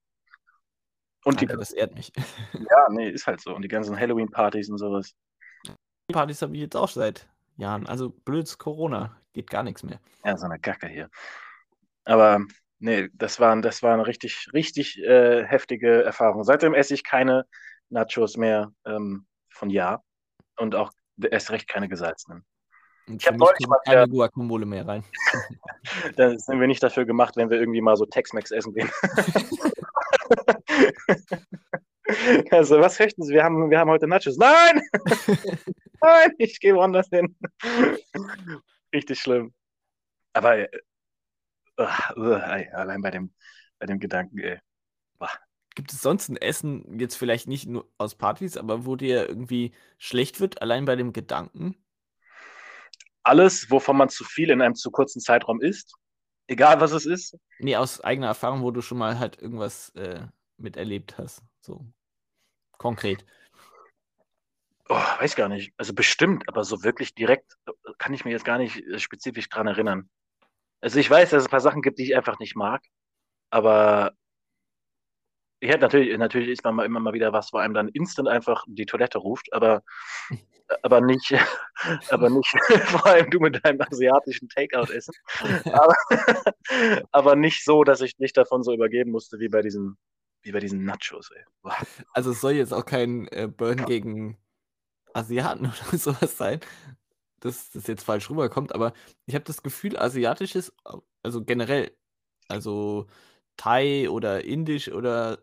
[1.24, 2.10] Und Alter, die, das ehrt mich.
[2.54, 3.54] Ja, nee, ist halt so.
[3.54, 5.14] Und die ganzen Halloween-Partys und sowas.
[6.10, 7.86] Partys habe ich jetzt auch seit Jahren.
[7.86, 9.20] Also blöds Corona.
[9.34, 10.00] Geht gar nichts mehr.
[10.24, 11.10] Ja, so eine Gacke hier.
[12.04, 12.40] Aber
[12.78, 16.44] nee, das war, das war eine richtig, richtig äh, heftige Erfahrung.
[16.44, 17.44] Seitdem esse ich keine
[17.90, 20.02] Nachos mehr ähm, von Jahr.
[20.56, 20.92] Und auch
[21.30, 22.46] erst recht keine gesalzenen.
[23.16, 25.04] Ich habe neulich mal keine Guacamole mehr rein.
[26.16, 28.90] da sind wir nicht dafür gemacht, wenn wir irgendwie mal so Tex-Mex essen gehen.
[32.50, 33.32] also, was möchten Sie?
[33.32, 34.36] Wir haben, wir haben heute Nachos.
[34.36, 34.82] Nein!
[36.00, 37.36] Nein, ich gehe woanders hin.
[38.92, 39.54] Richtig schlimm.
[40.32, 40.68] Aber äh,
[41.78, 42.34] uh,
[42.72, 43.32] allein bei dem,
[43.78, 44.58] bei dem Gedanken, ey.
[45.74, 49.72] Gibt es sonst ein Essen, jetzt vielleicht nicht nur aus Partys, aber wo dir irgendwie
[49.96, 51.76] schlecht wird, allein bei dem Gedanken?
[53.28, 55.94] Alles, wovon man zu viel in einem zu kurzen Zeitraum isst,
[56.48, 57.36] egal was es ist.
[57.58, 61.42] Nee, aus eigener Erfahrung, wo du schon mal halt irgendwas äh, miterlebt hast.
[61.60, 61.86] So
[62.78, 63.24] konkret.
[64.88, 65.72] Oh, weiß gar nicht.
[65.76, 69.48] Also bestimmt, aber so wirklich direkt äh, kann ich mir jetzt gar nicht äh, spezifisch
[69.48, 70.08] dran erinnern.
[70.80, 72.82] Also ich weiß, dass es ein paar Sachen gibt, die ich einfach nicht mag,
[73.50, 74.12] aber
[75.60, 78.64] hätte natürlich, natürlich ist man mal immer mal wieder was, wo einem dann instant einfach
[78.68, 79.82] die Toilette ruft, aber
[80.82, 81.34] aber nicht,
[82.10, 82.48] aber nicht
[82.86, 85.14] vor allem du mit deinem asiatischen Takeout-Essen.
[85.64, 85.94] Aber,
[87.12, 89.96] aber, nicht so, dass ich nicht davon so übergeben musste wie bei diesen,
[90.42, 91.30] wie bei diesen Nachos.
[91.34, 91.44] Ey.
[92.12, 94.38] Also es soll jetzt auch kein äh, Burn gegen
[95.14, 96.60] Asiaten oder sowas sein,
[97.40, 98.92] dass das jetzt falsch rüberkommt, aber
[99.26, 100.72] ich habe das Gefühl, asiatisches,
[101.22, 101.96] also generell,
[102.48, 103.06] also
[103.58, 105.38] Thai oder Indisch oder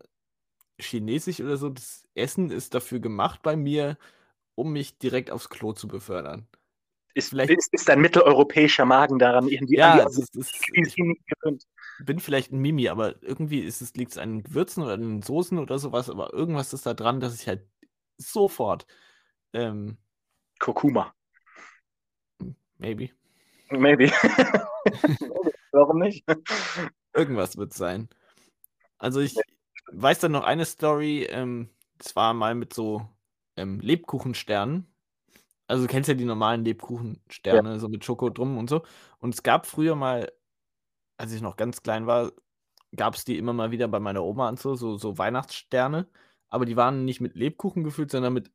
[0.79, 3.97] Chinesisch oder so, das Essen ist dafür gemacht bei mir,
[4.55, 6.47] um mich direkt aufs Klo zu befördern.
[7.13, 10.53] Ist, vielleicht, ist, ist ein mitteleuropäischer Magen daran irgendwie ja, an die, ist, ist,
[11.99, 15.21] ich bin vielleicht ein Mimi, aber irgendwie ist es, liegt es an Gewürzen oder an
[15.21, 17.65] Soßen oder sowas, aber irgendwas ist da dran, dass ich halt
[18.17, 18.85] sofort
[19.53, 19.97] ähm,
[20.59, 21.13] Kurkuma.
[22.77, 23.11] Maybe.
[23.69, 24.11] Maybe.
[25.71, 26.25] Warum nicht?
[27.15, 28.09] Irgendwas wird sein.
[28.97, 29.35] Also ich
[29.91, 33.07] weiß dann noch eine Story, ähm, das war mal mit so
[33.55, 34.87] ähm, Lebkuchensternen.
[35.67, 37.79] Also du kennst ja die normalen Lebkuchensterne, ja.
[37.79, 38.83] so mit Schoko drum und so.
[39.19, 40.31] Und es gab früher mal,
[41.17, 42.31] als ich noch ganz klein war,
[42.95, 46.07] gab es die immer mal wieder bei meiner Oma und so, so, so Weihnachtssterne.
[46.49, 48.51] Aber die waren nicht mit Lebkuchen gefüllt, sondern mit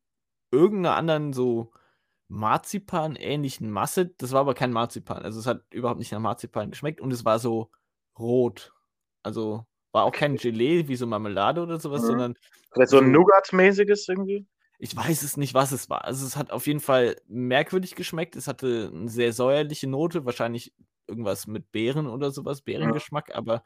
[0.51, 1.73] irgendeiner anderen so
[2.29, 4.07] Marzipan-ähnlichen Masse.
[4.07, 5.23] Das war aber kein Marzipan.
[5.23, 7.71] Also es hat überhaupt nicht nach Marzipan geschmeckt und es war so
[8.21, 8.73] rot.
[9.23, 12.07] Also war auch kein Gelee wie so Marmelade oder sowas, mhm.
[12.07, 12.35] sondern.
[12.73, 14.47] Vielleicht so ein Nougat-mäßiges irgendwie?
[14.79, 16.05] Ich weiß es nicht, was es war.
[16.05, 18.37] Also es hat auf jeden Fall merkwürdig geschmeckt.
[18.37, 20.73] Es hatte eine sehr säuerliche Note, wahrscheinlich
[21.07, 23.35] irgendwas mit Beeren oder sowas, Beerengeschmack, mhm.
[23.35, 23.63] aber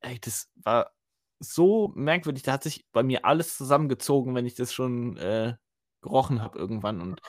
[0.00, 0.92] ey, das war
[1.40, 2.44] so merkwürdig.
[2.44, 5.56] Da hat sich bei mir alles zusammengezogen, wenn ich das schon äh,
[6.00, 7.00] gerochen habe irgendwann.
[7.00, 7.20] Und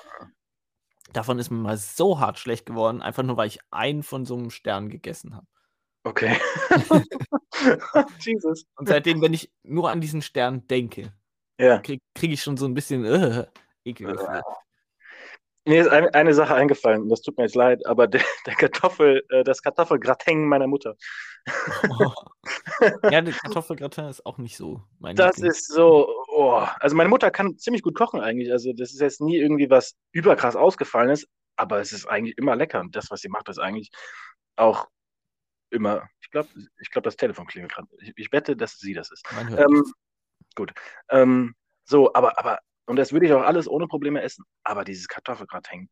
[1.12, 4.38] davon ist mir mal so hart schlecht geworden, einfach nur weil ich einen von so
[4.38, 5.47] einem Stern gegessen habe.
[6.04, 6.38] Okay.
[8.20, 8.66] Jesus.
[8.76, 11.13] Und seitdem, wenn ich nur an diesen Stern denke,
[11.60, 11.80] ja.
[11.80, 13.46] kriege krieg ich schon so ein bisschen äh,
[13.86, 14.42] Ekelgefühl.
[15.66, 19.24] Mir ist eine, eine, Sache eingefallen, das tut mir jetzt leid, aber der, der Kartoffel,
[19.30, 20.96] äh, das Kartoffelgratin meiner Mutter.
[21.89, 22.12] Oh.
[23.10, 25.46] Ja, der Kartoffelgratin ist auch nicht so mein Das Ding.
[25.46, 26.66] ist so, oh.
[26.80, 28.52] also meine Mutter kann ziemlich gut kochen eigentlich.
[28.52, 32.58] Also das ist jetzt nie irgendwie was überkrass ausgefallen ist, aber es ist eigentlich immer
[32.58, 32.82] lecker.
[32.82, 33.89] Und das, was sie macht, ist eigentlich
[34.58, 34.88] auch
[35.74, 37.88] immer, ich glaube, ich glaube, das Telefon klingelt gerade.
[38.00, 39.26] Ich, ich, wette, dass sie das ist.
[39.58, 39.84] Ähm,
[40.56, 40.74] gut.
[41.10, 44.46] Ähm, so, aber, aber, und das würde ich auch alles ohne Probleme essen.
[44.64, 45.90] Aber dieses Kartoffelgratin,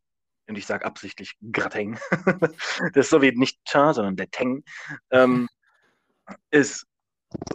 [0.48, 1.98] und ich sage absichtlich Gratin,
[2.94, 4.64] das ist so wie nicht Cha, sondern der Teng,
[5.10, 5.48] ähm,
[6.50, 6.86] ist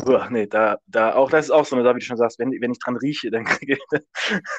[0.06, 2.40] Uah, nee, da, da auch, das ist auch so eine Sache, wie du schon sagst,
[2.40, 3.78] wenn, wenn ich dran rieche, dann, kriege,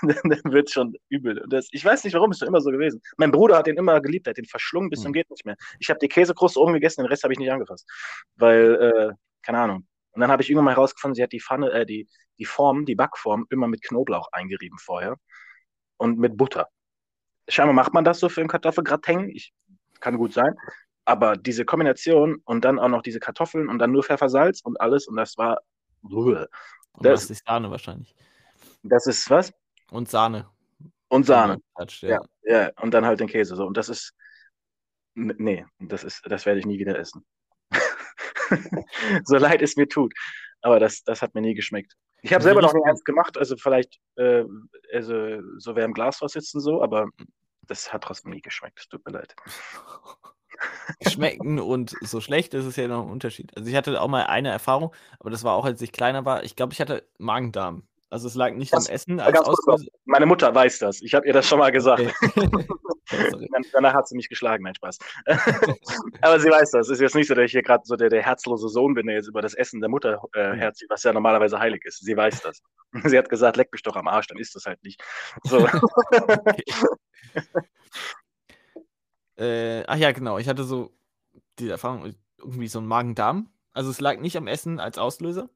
[0.03, 1.45] dann, dann wird es schon übel.
[1.49, 3.01] Das, ich weiß nicht warum, ist schon immer so gewesen.
[3.17, 5.15] Mein Bruder hat den immer geliebt, er hat den verschlungen bis zum mhm.
[5.15, 5.57] geht nicht mehr.
[5.79, 7.89] Ich habe die Käsekruste oben gegessen, den Rest habe ich nicht angefasst.
[8.37, 9.87] Weil, äh, keine Ahnung.
[10.13, 12.85] Und dann habe ich irgendwann mal herausgefunden, sie hat die Pfanne, äh, die, die Form,
[12.85, 15.17] die Backform immer mit Knoblauch eingerieben vorher.
[15.97, 16.69] Und mit Butter.
[17.49, 19.31] Scheinbar macht man das so für einen Kartoffelgratin.
[19.31, 19.53] Ich,
[20.01, 20.55] kann gut sein.
[21.09, 25.09] Aber diese Kombination und dann auch noch diese Kartoffeln und dann nur Pfeffersalz und alles
[25.09, 25.62] und das war.
[26.03, 26.47] Und
[27.01, 28.14] das ist Sahne wahrscheinlich.
[28.83, 29.51] Das ist was?
[29.90, 30.51] Und Sahne.
[31.09, 31.62] Und Sahne.
[32.01, 32.09] Ja.
[32.09, 32.21] ja.
[32.42, 33.57] ja, und dann halt den Käse.
[33.57, 33.64] So.
[33.64, 34.12] Und das ist.
[35.14, 37.25] Nee, das ist, das werde ich nie wieder essen.
[39.25, 40.12] so leid es mir tut.
[40.61, 41.94] Aber das, das hat mir nie geschmeckt.
[42.21, 44.44] Ich habe selber noch nie eins gemacht, also vielleicht äh,
[44.92, 47.09] also, so wer im Glas was sitzen so, aber
[47.62, 48.79] das hat trotzdem nie geschmeckt.
[48.79, 49.35] Es tut mir leid.
[51.07, 53.57] schmecken und so schlecht ist es ja noch ein Unterschied.
[53.57, 56.44] Also ich hatte auch mal eine Erfahrung, aber das war auch, als ich kleiner war.
[56.44, 57.83] Ich glaube, ich hatte Magen-Darm.
[58.11, 59.21] Also es lag nicht das, am Essen.
[59.21, 59.38] Als
[60.07, 61.03] Meine Mutter weiß das.
[61.03, 62.03] Ich habe ihr das schon mal gesagt.
[62.23, 62.66] Okay.
[63.73, 64.99] Danach hat sie mich geschlagen, nein Spaß.
[66.21, 66.87] Aber sie weiß das.
[66.87, 69.07] Es ist jetzt nicht so, dass ich hier gerade so der, der, herzlose Sohn bin,
[69.07, 72.05] der jetzt über das Essen der Mutter äh, herzieht, was ja normalerweise heilig ist.
[72.05, 72.62] Sie weiß das.
[73.05, 75.03] Sie hat gesagt, leck mich doch am Arsch, dann ist das halt nicht.
[75.44, 75.66] So.
[79.38, 80.38] Äh, ach ja, genau.
[80.38, 80.92] Ich hatte so
[81.59, 83.51] die Erfahrung, irgendwie so ein Magen-Darm.
[83.72, 85.51] Also es lag nicht am Essen als Auslöser,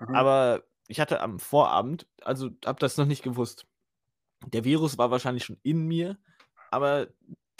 [0.00, 0.14] mhm.
[0.14, 3.66] aber ich hatte am Vorabend, also habe das noch nicht gewusst.
[4.46, 6.18] Der Virus war wahrscheinlich schon in mir,
[6.70, 7.08] aber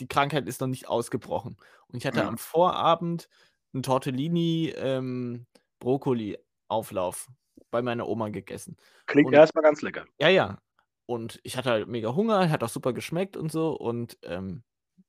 [0.00, 1.56] die Krankheit ist noch nicht ausgebrochen.
[1.88, 2.28] Und ich hatte mhm.
[2.28, 3.28] am Vorabend
[3.72, 5.46] einen Tortellini ähm,
[7.70, 8.76] bei meiner Oma gegessen.
[9.06, 10.06] Klingt erstmal ganz lecker.
[10.18, 10.58] Ja, ja.
[11.06, 13.72] Und ich hatte halt mega Hunger, hat auch super geschmeckt und so.
[13.72, 14.62] Und ähm,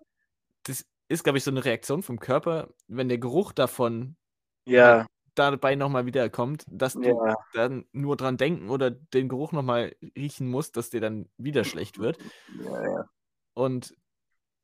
[0.64, 4.16] das ist, glaube ich, so eine Reaktion vom Körper, wenn der Geruch davon
[4.64, 5.06] ja
[5.38, 7.36] dabei nochmal wiederkommt, dass du ja.
[7.54, 11.98] dann nur dran denken oder den Geruch nochmal riechen musst, dass dir dann wieder schlecht
[11.98, 12.18] wird.
[12.64, 13.04] Ja, ja.
[13.54, 13.94] Und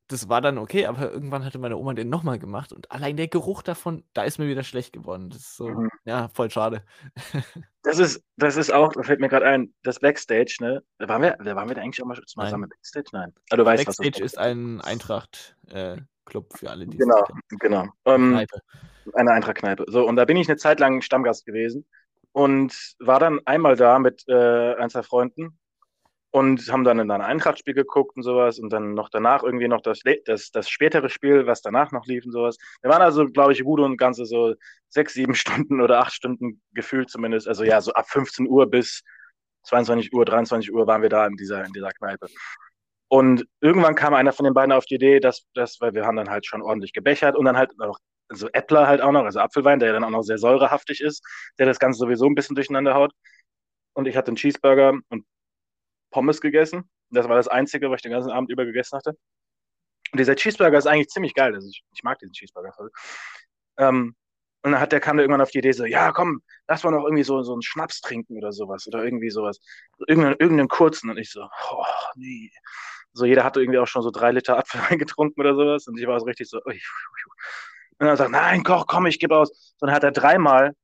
[0.09, 3.29] das war dann okay, aber irgendwann hatte meine Oma den nochmal gemacht und allein der
[3.29, 5.31] Geruch davon, da ist mir wieder schlecht geworden.
[5.31, 5.89] Das ist so, mhm.
[6.05, 6.85] ja, voll schade.
[7.83, 10.83] Das ist, das ist auch, da fällt mir gerade ein, das Backstage, ne?
[10.99, 13.11] Da waren wir, da waren wir da eigentlich auch mal zusammen Backstage?
[13.13, 13.33] Nein.
[13.51, 16.03] Ah, du weißt, Backstage was ist ein Eintracht-Club äh,
[16.55, 17.25] für alle, die Genau,
[17.61, 17.87] genau.
[18.05, 18.41] Um,
[19.15, 19.85] eine Eintracht-Kneipe.
[19.89, 21.85] So, und da bin ich eine Zeit lang Stammgast gewesen
[22.33, 25.59] und war dann einmal da mit äh, ein, zwei Freunden
[26.31, 29.81] und haben dann in ein Eintracht-Spiel geguckt und sowas und dann noch danach irgendwie noch
[29.81, 32.57] das, das, das spätere Spiel, was danach noch lief und sowas.
[32.83, 34.55] Wir waren also, glaube ich, gut und ganze so
[34.89, 39.03] sechs, sieben Stunden oder acht Stunden gefühlt zumindest, also ja, so ab 15 Uhr bis
[39.63, 42.27] 22 Uhr, 23 Uhr waren wir da in dieser, in dieser Kneipe.
[43.15, 46.17] Und irgendwann kam einer von den beiden auf die Idee, dass, dass, weil wir haben
[46.17, 49.39] dann halt schon ordentlich gebechert und dann halt noch also Äppler halt auch noch, also
[49.39, 51.25] Apfelwein, der dann auch noch sehr säurehaftig ist,
[51.61, 53.13] der das Ganze sowieso ein bisschen durcheinander haut.
[53.93, 55.25] Und ich hatte einen Cheeseburger und
[56.11, 56.91] Pommes gegessen.
[57.11, 59.11] Das war das Einzige, was ich den ganzen Abend über gegessen hatte.
[60.11, 61.55] Und dieser Cheeseburger ist eigentlich ziemlich geil.
[61.55, 62.91] Also ich, ich mag diesen Cheeseburger voll.
[63.79, 64.17] Ähm,
[64.63, 67.05] und dann hat der kam irgendwann auf die Idee so, ja, komm, lass mal noch
[67.05, 69.61] irgendwie so, so einen Schnaps trinken oder sowas oder irgendwie sowas.
[70.09, 71.11] Irgendeinen, irgendeinen kurzen.
[71.11, 71.85] Und ich so, oh,
[72.17, 72.51] nee.
[73.15, 75.87] So, jeder hatte irgendwie auch schon so drei Liter Apfelwein getrunken oder sowas.
[75.87, 77.45] Und ich war so richtig so, ui, ui, ui.
[77.99, 79.75] Und dann sagt, nein, koch, komm, ich gebe aus.
[79.81, 80.75] Und dann hat er dreimal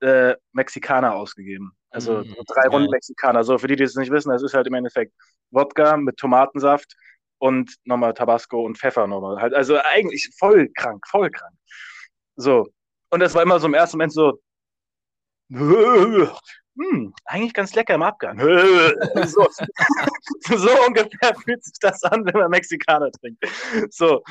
[0.00, 1.72] äh, Mexikaner ausgegeben.
[1.90, 2.70] Also mm, drei geil.
[2.70, 3.44] Runden Mexikaner.
[3.44, 5.12] So, für die, die es nicht wissen, das ist halt im Endeffekt
[5.50, 6.94] Wodka mit Tomatensaft
[7.38, 9.40] und nochmal Tabasco und Pfeffer nochmal.
[9.40, 11.54] Halt, also eigentlich voll krank, voll krank.
[12.36, 12.66] So.
[13.10, 14.40] Und das war immer so im ersten Moment so,
[16.78, 18.38] hm, eigentlich ganz lecker im Abgang.
[19.26, 19.48] so,
[20.56, 23.44] so ungefähr fühlt sich das an, wenn man Mexikaner trinkt.
[23.90, 24.22] So.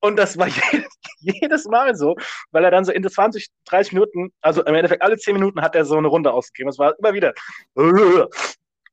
[0.00, 0.48] Und das war
[1.20, 2.16] jedes, Mal so,
[2.50, 5.74] weil er dann so in 20, 30 Minuten, also im Endeffekt alle 10 Minuten hat
[5.74, 6.68] er so eine Runde ausgegeben.
[6.68, 7.32] Es war immer wieder,
[7.74, 8.28] oh,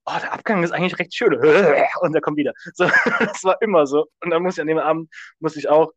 [0.07, 1.35] der Abgang ist eigentlich recht schön.
[1.35, 2.53] Und er kommt wieder.
[2.73, 2.85] So,
[3.19, 4.07] das war immer so.
[4.21, 5.91] Und dann muss ich an dem Abend, muss ich auch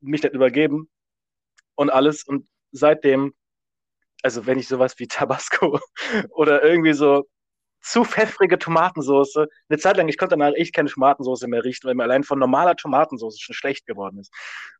[0.00, 0.88] mich dann übergeben
[1.74, 2.24] und alles.
[2.24, 3.34] Und seitdem,
[4.24, 5.78] also wenn ich sowas wie Tabasco
[6.30, 7.24] oder irgendwie so
[7.84, 9.36] zu pfeffrige Tomatensauce.
[9.68, 12.38] Eine Zeit lang, ich konnte danach echt keine Tomatensauce mehr riechen, weil mir allein von
[12.38, 14.32] normaler Tomatensauce schon schlecht geworden ist.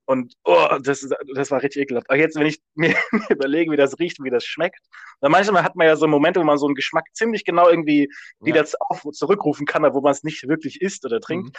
[0.07, 2.09] Und oh, das, das war richtig ekelhaft.
[2.09, 2.97] Aber jetzt, wenn ich mir,
[3.29, 4.81] überlege, wie das riecht und wie das schmeckt,
[5.21, 8.09] dann manchmal hat man ja so Momente, wo man so einen Geschmack ziemlich genau irgendwie
[8.41, 8.47] ja.
[8.47, 11.59] wieder auf, zurückrufen kann, wo man es nicht wirklich isst oder trinkt.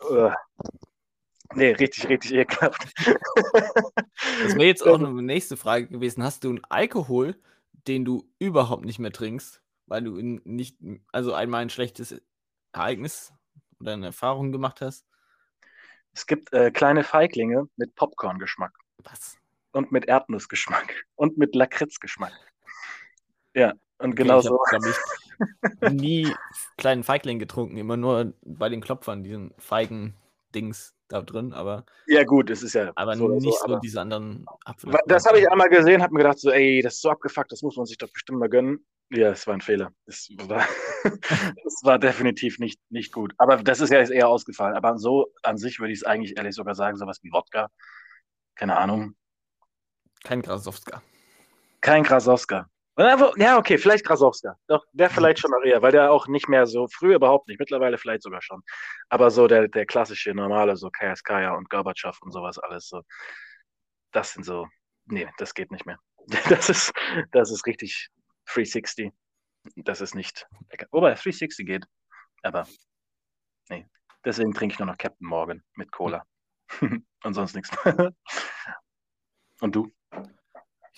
[0.00, 0.16] Mhm.
[0.16, 0.30] Uh.
[1.54, 2.92] Nee, richtig, richtig ekelhaft.
[4.42, 6.22] Das wäre jetzt auch eine nächste Frage gewesen.
[6.22, 7.36] Hast du einen Alkohol,
[7.88, 9.60] den du überhaupt nicht mehr trinkst?
[9.90, 10.78] weil du nicht,
[11.12, 12.22] also einmal ein schlechtes
[12.72, 13.34] Ereignis
[13.80, 15.04] oder eine Erfahrung gemacht hast?
[16.12, 18.72] Es gibt äh, kleine Feiglinge mit Popcorn-Geschmack.
[19.02, 19.36] Was?
[19.72, 21.06] Und mit Erdnussgeschmack.
[21.16, 22.32] Und mit Lakritzgeschmack.
[23.54, 24.60] Ja, und okay, genau so.
[24.66, 24.72] Ich
[25.82, 26.32] habe nie
[26.78, 30.14] kleinen Feigling getrunken, immer nur bei den Klopfern, diesen feigen
[30.54, 31.84] Dings da drin, aber.
[32.06, 32.92] Ja, gut, es ist ja.
[32.94, 34.92] Aber so nicht so, so diese anderen Apfel.
[35.06, 37.62] Das habe ich einmal gesehen, habe mir gedacht, so, ey, das ist so abgefuckt, das
[37.62, 38.86] muss man sich doch bestimmt mal gönnen.
[39.12, 39.92] Ja, es war ein Fehler.
[40.06, 40.64] Es war,
[41.66, 43.34] es war definitiv nicht, nicht gut.
[43.38, 44.76] Aber das ist ja jetzt eher ausgefallen.
[44.76, 47.70] Aber so an sich würde ich es eigentlich ehrlich sogar sagen, sowas wie Wodka.
[48.54, 49.16] Keine Ahnung.
[50.22, 51.02] Kein Krasowska.
[51.80, 52.68] Kein Krasowska.
[53.36, 54.56] Ja, okay, vielleicht Krasowska.
[54.66, 57.58] Doch, der vielleicht schon noch eher, weil der auch nicht mehr so, früher überhaupt nicht,
[57.58, 58.62] mittlerweile vielleicht sogar schon.
[59.08, 63.02] Aber so der, der klassische, normale, so KSK und Gorbatschow und sowas alles so.
[64.12, 64.66] Das sind so,
[65.06, 65.98] nee, das geht nicht mehr.
[66.48, 66.92] Das ist,
[67.32, 68.08] das ist richtig,
[68.46, 69.10] 360.
[69.76, 70.86] Das ist nicht lecker.
[70.90, 71.86] Wobei 360 geht.
[72.42, 72.66] Aber
[73.68, 73.86] nee.
[74.24, 76.24] Deswegen trinke ich nur noch Captain Morgan mit Cola.
[77.24, 77.70] Und sonst nichts.
[79.60, 79.90] Und du?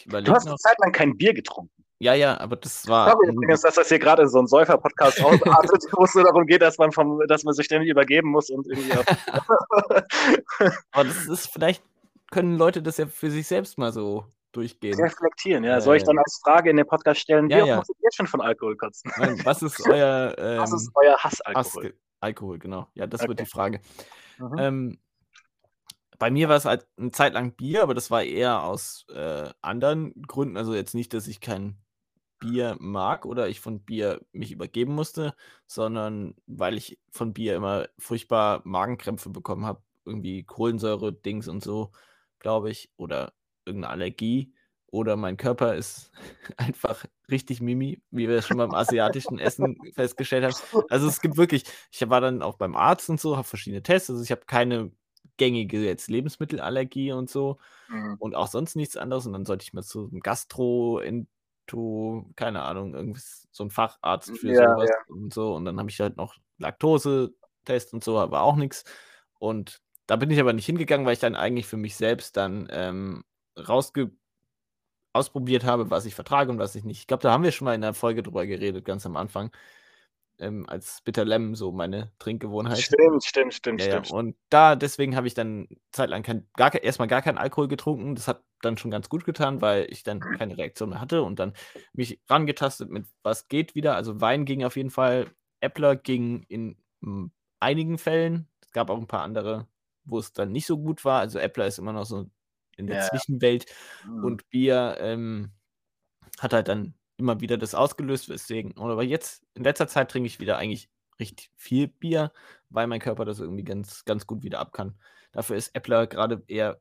[0.06, 1.81] du hast eine Zeit lang kein Bier getrunken.
[2.02, 3.06] Ja, ja, aber das war.
[3.06, 6.46] Ich glaube übrigens, dass das hier gerade so einem Säufer-Podcast ausartet, wo es nur darum
[6.46, 8.90] geht, dass man, vom, dass man sich ständig übergeben muss und irgendwie.
[10.90, 11.80] aber das ist vielleicht,
[12.32, 15.00] können Leute das ja für sich selbst mal so durchgehen.
[15.00, 15.80] Reflektieren, ja.
[15.80, 17.78] Soll ich dann als Frage in den Podcast stellen, ja, wie ja.
[17.78, 19.12] oft ihr schon von Alkohol kotzen?
[19.44, 21.84] Was ist euer, ähm, was ist euer Hassalkohol?
[21.84, 22.88] Hass Alkohol, genau.
[22.94, 23.28] Ja, das okay.
[23.28, 23.80] wird die Frage.
[24.38, 24.58] Mhm.
[24.58, 24.98] Ähm,
[26.18, 29.50] bei mir war es halt eine Zeit lang Bier, aber das war eher aus äh,
[29.60, 30.56] anderen Gründen.
[30.56, 31.76] Also jetzt nicht, dass ich kein
[32.42, 35.34] Bier mag oder ich von Bier mich übergeben musste,
[35.66, 39.80] sondern weil ich von Bier immer furchtbar Magenkrämpfe bekommen habe.
[40.04, 41.92] Irgendwie Kohlensäure-Dings und so,
[42.40, 42.90] glaube ich.
[42.96, 43.32] Oder
[43.64, 44.52] irgendeine Allergie
[44.88, 46.10] oder mein Körper ist
[46.56, 50.84] einfach richtig Mimi, wie wir es schon beim asiatischen Essen festgestellt haben.
[50.90, 51.62] Also es gibt wirklich,
[51.92, 54.90] ich war dann auch beim Arzt und so, habe verschiedene Tests, also ich habe keine
[55.36, 58.16] gängige jetzt Lebensmittelallergie und so mhm.
[58.18, 60.20] und auch sonst nichts anderes und dann sollte ich mal zu einem
[61.72, 63.20] Gastroento, keine Ahnung, irgendwie
[63.50, 65.14] so ein Facharzt für ja, sowas ja.
[65.14, 68.84] und so und dann habe ich halt noch Laktose-Test und so, aber auch nichts
[69.38, 72.68] und da bin ich aber nicht hingegangen, weil ich dann eigentlich für mich selbst dann
[72.70, 73.24] ähm,
[73.56, 74.10] rausge
[75.14, 77.00] ausprobiert habe, was ich vertrage und was ich nicht.
[77.00, 79.50] Ich glaube, da haben wir schon mal in der Folge drüber geredet, ganz am Anfang.
[80.38, 82.78] Ähm, als Bitter Lemon, so meine Trinkgewohnheit.
[82.78, 84.10] Stimmt, stimmt, stimmt, ja, stimmt.
[84.10, 88.14] Und da, deswegen habe ich dann zeitlang kein, gar, erstmal gar keinen Alkohol getrunken.
[88.14, 91.38] Das hat dann schon ganz gut getan, weil ich dann keine Reaktion mehr hatte und
[91.38, 91.52] dann
[91.92, 93.94] mich rangetastet mit was geht wieder.
[93.94, 95.30] Also Wein ging auf jeden Fall.
[95.60, 97.30] Äppler ging in m,
[97.60, 98.48] einigen Fällen.
[98.62, 99.68] Es gab auch ein paar andere,
[100.04, 101.20] wo es dann nicht so gut war.
[101.20, 102.26] Also Äppler ist immer noch so
[102.76, 103.08] in der ja.
[103.08, 103.66] Zwischenwelt.
[104.06, 104.24] Mhm.
[104.24, 105.52] Und Bier ähm,
[106.40, 108.76] hat halt dann immer wieder das ausgelöst, weswegen.
[108.76, 112.32] Aber jetzt, in letzter Zeit trinke ich wieder eigentlich richtig viel Bier,
[112.68, 114.98] weil mein Körper das irgendwie ganz, ganz gut wieder ab kann.
[115.30, 116.78] Dafür ist Äppler gerade eher.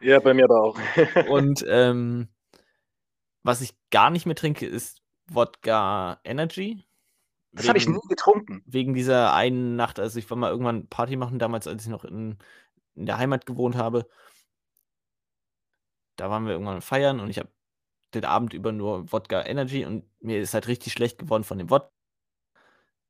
[0.00, 0.78] ja, bei mir aber auch.
[1.28, 2.28] und ähm,
[3.42, 6.84] was ich gar nicht mehr trinke, ist Wodka Energy.
[7.52, 8.62] Das habe ich nie getrunken.
[8.66, 12.04] Wegen dieser einen Nacht, also ich war mal irgendwann Party machen, damals, als ich noch
[12.04, 12.38] in,
[12.94, 14.08] in der Heimat gewohnt habe.
[16.16, 17.48] Da waren wir irgendwann feiern und ich habe
[18.14, 21.70] den Abend über nur Wodka Energy und mir ist halt richtig schlecht geworden von dem
[21.70, 21.90] Wodka.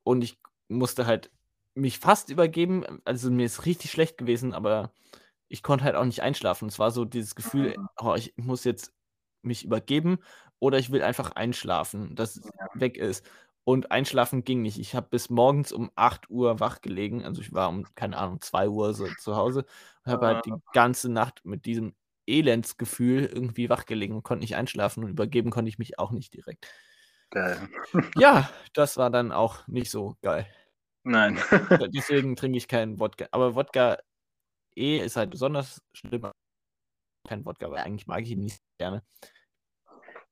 [0.04, 0.38] Und ich
[0.68, 1.30] musste halt
[1.74, 2.84] mich fast übergeben.
[3.04, 4.92] Also mir ist richtig schlecht gewesen, aber
[5.48, 6.68] ich konnte halt auch nicht einschlafen.
[6.68, 7.88] Es war so dieses Gefühl, mhm.
[7.98, 8.92] oh, ich muss jetzt
[9.42, 10.18] mich übergeben
[10.58, 13.24] oder ich will einfach einschlafen, dass es weg ist.
[13.64, 14.78] Und einschlafen ging nicht.
[14.78, 17.24] Ich habe bis morgens um 8 Uhr wach gelegen.
[17.24, 19.64] Also ich war um, keine Ahnung, 2 Uhr so zu Hause
[20.04, 20.60] und habe halt die ah.
[20.72, 21.94] ganze Nacht mit diesem
[22.26, 26.34] Elendsgefühl irgendwie wach gelegen und konnte nicht einschlafen und übergeben konnte ich mich auch nicht
[26.34, 26.66] direkt.
[27.30, 27.68] Geil.
[28.16, 30.46] ja, das war dann auch nicht so geil.
[31.02, 31.38] Nein.
[31.94, 33.26] Deswegen trinke ich keinen Wodka.
[33.30, 33.98] Aber Wodka
[34.76, 36.30] E ist halt besonders schlimm.
[37.26, 39.02] Kein Wodka, weil eigentlich mag ich ihn nicht gerne.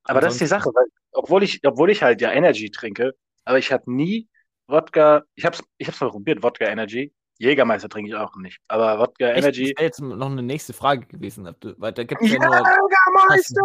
[0.05, 3.15] Aber das ist die Sache, weil, obwohl ich, obwohl ich halt ja Energy trinke,
[3.45, 4.29] aber ich habe nie
[4.67, 7.13] Wodka, ich habe es ich hab's mal probiert, Wodka Energy.
[7.39, 8.61] Jägermeister trinke ich auch nicht.
[8.69, 9.39] Aber Wodka Echt?
[9.39, 9.73] Energy.
[9.73, 11.45] Das wäre jetzt noch eine nächste Frage gewesen.
[11.79, 13.63] Weil da gibt's ja Jägermeister!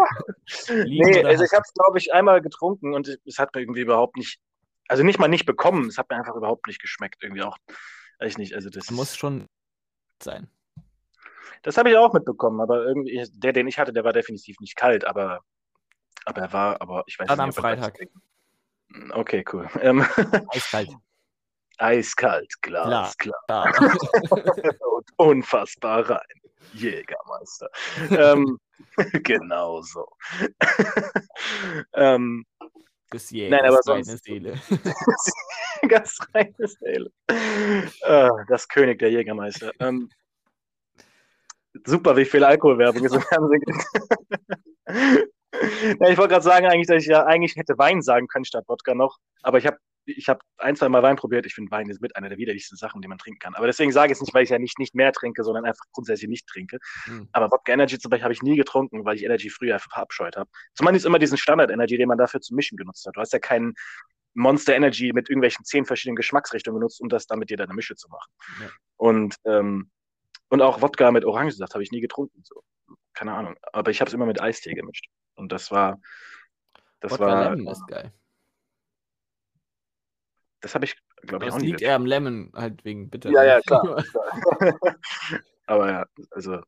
[0.85, 4.17] nee, also ich habe es, glaube ich, einmal getrunken und es hat mir irgendwie überhaupt
[4.17, 4.39] nicht,
[4.87, 7.21] also nicht mal nicht bekommen, es hat mir einfach überhaupt nicht geschmeckt.
[7.21, 7.57] Irgendwie auch,
[8.19, 8.55] weiß ich nicht.
[8.55, 9.47] Also das muss schon
[10.21, 10.49] sein.
[11.61, 14.75] Das habe ich auch mitbekommen, aber irgendwie, der, den ich hatte, der war definitiv nicht
[14.75, 15.41] kalt, aber,
[16.25, 17.57] aber er war, aber ich weiß Dann nicht.
[17.57, 17.99] Dann am Freitag.
[19.11, 19.69] Okay, cool.
[19.81, 20.01] Ähm,
[20.49, 20.89] Eiskalt.
[21.79, 23.71] Eiskalt, Glas, klar.
[23.71, 23.73] klar.
[24.91, 26.39] Und unfassbar rein.
[26.73, 27.69] Jägermeister.
[28.11, 28.59] ähm,
[29.23, 30.07] genau so.
[31.93, 32.45] ähm,
[33.11, 34.59] das Jäger, Nein, aber sonst, Seele.
[35.87, 37.11] ganz reine Seele.
[38.01, 39.71] Äh, das König der Jägermeister.
[39.79, 40.09] Ähm,
[41.85, 43.85] super, wie viel Alkoholwerbung es im Fernsehen gibt.
[46.01, 48.65] ja, ich wollte gerade sagen, eigentlich, dass ich ja eigentlich hätte Wein sagen können statt
[48.67, 49.79] Wodka noch, aber ich habe
[50.17, 51.45] ich habe ein, zwei Mal Wein probiert.
[51.45, 53.55] Ich finde, Wein ist mit einer der widerlichsten Sachen, die man trinken kann.
[53.55, 55.85] Aber deswegen sage ich es nicht, weil ich ja nicht, nicht mehr trinke, sondern einfach
[55.91, 56.79] grundsätzlich nicht trinke.
[57.07, 57.29] Mhm.
[57.31, 60.35] Aber Wodka Energy zum Beispiel habe ich nie getrunken, weil ich Energy früher einfach verabscheut
[60.35, 60.49] habe.
[60.73, 63.15] Zumindest immer diesen Standard Energy, den man dafür zum Mischen genutzt hat.
[63.15, 63.73] Du hast ja keinen
[64.33, 68.09] Monster Energy mit irgendwelchen zehn verschiedenen Geschmacksrichtungen genutzt, um das damit dir deine Mische zu
[68.09, 68.31] machen.
[68.61, 68.69] Ja.
[68.97, 69.89] Und, ähm,
[70.49, 72.41] und auch Wodka mit Orangensaft habe ich nie getrunken.
[72.43, 72.63] So.
[73.13, 73.55] Keine Ahnung.
[73.73, 75.07] Aber ich habe es immer mit Eistee gemischt.
[75.35, 75.99] Und das war.
[76.99, 77.55] Das Wodka war.
[77.55, 78.13] Lemon ist geil.
[80.61, 81.63] Das habe ich, glaube ich, auch nicht.
[81.63, 83.29] Das liegt eher am Lemon, halt wegen Bitter.
[83.29, 84.03] Ja, ja, klar.
[85.65, 86.61] Aber ja, also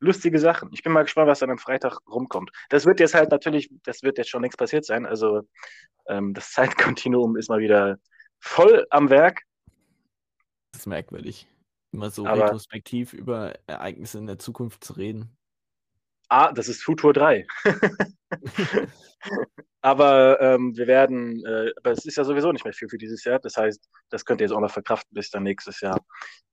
[0.00, 0.70] lustige Sachen.
[0.72, 2.50] Ich bin mal gespannt, was dann am Freitag rumkommt.
[2.70, 5.06] Das wird jetzt halt natürlich, das wird jetzt schon längst passiert sein.
[5.06, 5.42] Also
[6.08, 7.98] ähm, das Zeitkontinuum ist mal wieder
[8.40, 9.42] voll am Werk.
[10.72, 11.46] Das ist merkwürdig,
[11.92, 15.36] immer so Aber, retrospektiv über Ereignisse in der Zukunft zu reden.
[16.28, 17.46] Ah, das ist Futur 3.
[19.82, 23.24] aber ähm, wir werden, äh, aber es ist ja sowieso nicht mehr viel für dieses
[23.24, 23.38] Jahr.
[23.38, 26.00] Das heißt, das könnt ihr jetzt auch noch verkraften, bis dann nächstes Jahr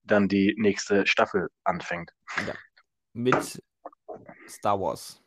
[0.03, 2.11] dann die nächste Staffel anfängt.
[2.47, 2.53] Ja.
[3.13, 3.61] Mit
[4.47, 5.21] Star Wars.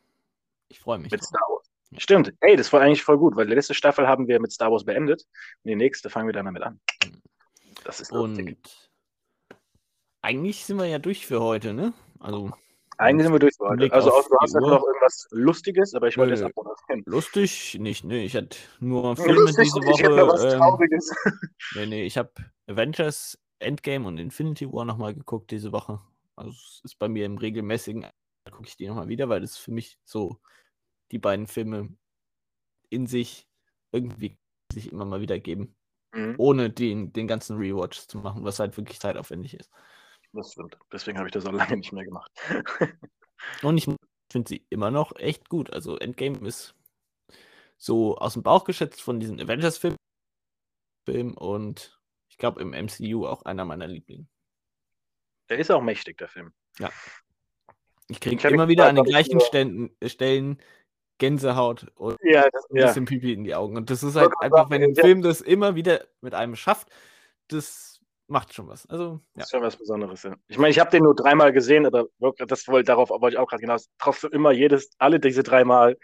[0.69, 1.11] Ich freue mich.
[1.11, 1.27] Mit drauf.
[1.27, 1.71] Star Wars.
[1.97, 2.33] Stimmt.
[2.39, 4.85] Ey, das war eigentlich voll gut, weil die letzte Staffel haben wir mit Star Wars
[4.85, 5.25] beendet
[5.63, 6.79] und die nächste fangen wir dann damit an.
[7.83, 8.47] Das ist lustig.
[8.47, 8.89] Und
[10.21, 11.93] eigentlich sind wir ja durch für heute, ne?
[12.19, 12.51] Also
[13.01, 13.91] eigentlich sind wir durch.
[13.91, 17.03] Also du hast noch irgendwas Lustiges, aber ich wollte jetzt abmoderieren.
[17.05, 17.77] Lustig?
[17.79, 18.23] Nicht, ne.
[18.23, 20.01] Ich hatte nur Filme Lustig, diese Woche.
[20.01, 21.15] Ich habe was ähm, Trauriges.
[21.75, 22.31] Nee, nee, ich habe
[22.67, 25.99] Avengers Endgame und Infinity War nochmal geguckt diese Woche.
[26.35, 28.05] Also es ist bei mir im regelmäßigen,
[28.51, 30.39] gucke ich die nochmal wieder, weil das für mich so
[31.11, 31.89] die beiden Filme
[32.89, 33.47] in sich
[33.91, 34.37] irgendwie
[34.71, 35.75] sich immer mal wieder geben.
[36.13, 36.35] Mhm.
[36.37, 39.71] Ohne den, den ganzen Rewatch zu machen, was halt wirklich zeitaufwendig ist.
[40.33, 40.77] Das stimmt.
[40.91, 42.31] Deswegen habe ich das auch lange nicht mehr gemacht.
[43.61, 43.85] Und ich
[44.31, 45.71] finde sie immer noch echt gut.
[45.71, 46.75] Also Endgame ist
[47.77, 49.97] so aus dem Bauch geschätzt von diesen Avengers-Filmen
[51.05, 54.27] Film und ich glaube im MCU auch einer meiner Lieblinge.
[55.49, 56.53] Der ist auch mächtig, der Film.
[56.79, 56.89] Ja.
[58.07, 60.61] Ich kriege immer wieder an den gleichen Ständen, Stellen
[61.17, 63.09] Gänsehaut und ja, das, ein bisschen ja.
[63.09, 63.77] Pipi in die Augen.
[63.77, 66.89] Und das ist halt einfach, wenn ein Film das immer wieder mit einem schafft,
[67.47, 67.90] das
[68.31, 68.85] macht schon was.
[68.87, 69.19] Also, ja.
[69.35, 70.35] Das ist schon was Besonderes, ja.
[70.47, 72.05] Ich meine, ich habe den nur dreimal gesehen, aber
[72.47, 73.89] das wollte, darauf wollte ich auch gerade hinaus.
[73.99, 75.97] Trotzdem immer jedes, alle diese dreimal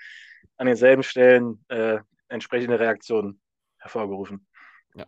[0.57, 3.39] an denselben Stellen äh, entsprechende Reaktionen
[3.79, 4.45] hervorgerufen.
[4.95, 5.05] Ja.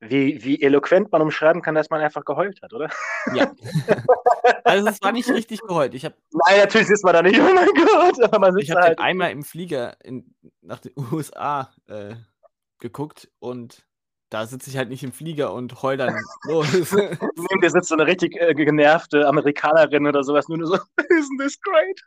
[0.00, 2.90] wie, wie eloquent man umschreiben kann, dass man einfach geheult hat, oder?
[3.34, 3.52] Ja.
[4.64, 5.94] also es war nicht richtig geheult.
[5.94, 8.82] Ich hab, Nein, natürlich sitzt man da nicht, oh mein Gott, aber man Ich habe
[8.82, 12.14] halt einmal im Flieger in, nach den USA äh,
[12.78, 13.86] geguckt und
[14.30, 16.66] da sitze ich halt nicht im Flieger und heul dann los.
[16.92, 21.38] Neben dir sitzt so eine richtig äh, genervte Amerikanerin oder sowas, nur, nur so, isn't
[21.38, 22.00] this great?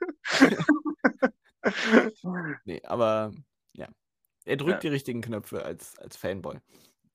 [2.66, 3.32] nee, aber
[3.74, 3.88] ja.
[4.46, 4.90] Er drückt ja.
[4.90, 6.58] die richtigen Knöpfe als, als Fanboy.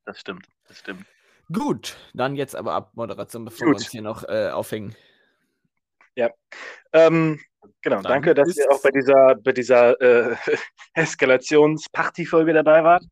[0.04, 1.04] Das stimmt, das stimmt.
[1.52, 3.74] Gut, dann jetzt aber ab Moderation, bevor Gut.
[3.74, 4.94] wir uns hier noch äh, aufhängen.
[6.16, 6.30] Ja.
[6.92, 7.40] Ähm,
[7.82, 10.36] genau, dann danke, dass ihr auch bei dieser, bei dieser äh,
[10.94, 13.04] Eskalations-Party-Folge dabei wart.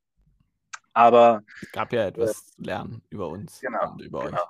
[0.95, 1.43] Aber.
[1.61, 4.37] Es gab ja etwas äh, zu lernen über uns genau, und über genau.
[4.37, 4.49] euch.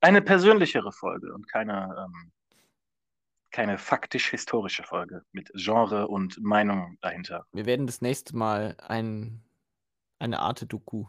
[0.00, 2.32] Eine persönlichere Folge und keine, ähm,
[3.50, 7.44] keine faktisch-historische Folge mit Genre und Meinung dahinter.
[7.52, 9.42] Wir werden das nächste Mal ein,
[10.18, 11.06] eine Art Doku.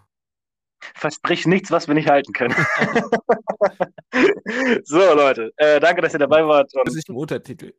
[0.95, 2.55] Versprich nichts, was wir nicht halten können.
[4.83, 6.65] so, Leute, äh, danke, dass ihr dabei wart.
[6.73, 7.73] Mit französischem Untertitel.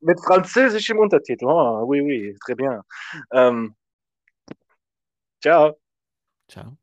[0.00, 1.44] Mit französischem Untertitel.
[1.44, 2.80] Oh, oui, oui, très bien.
[3.32, 3.76] Ähm,
[5.42, 5.79] ciao.
[6.50, 6.79] Ciao.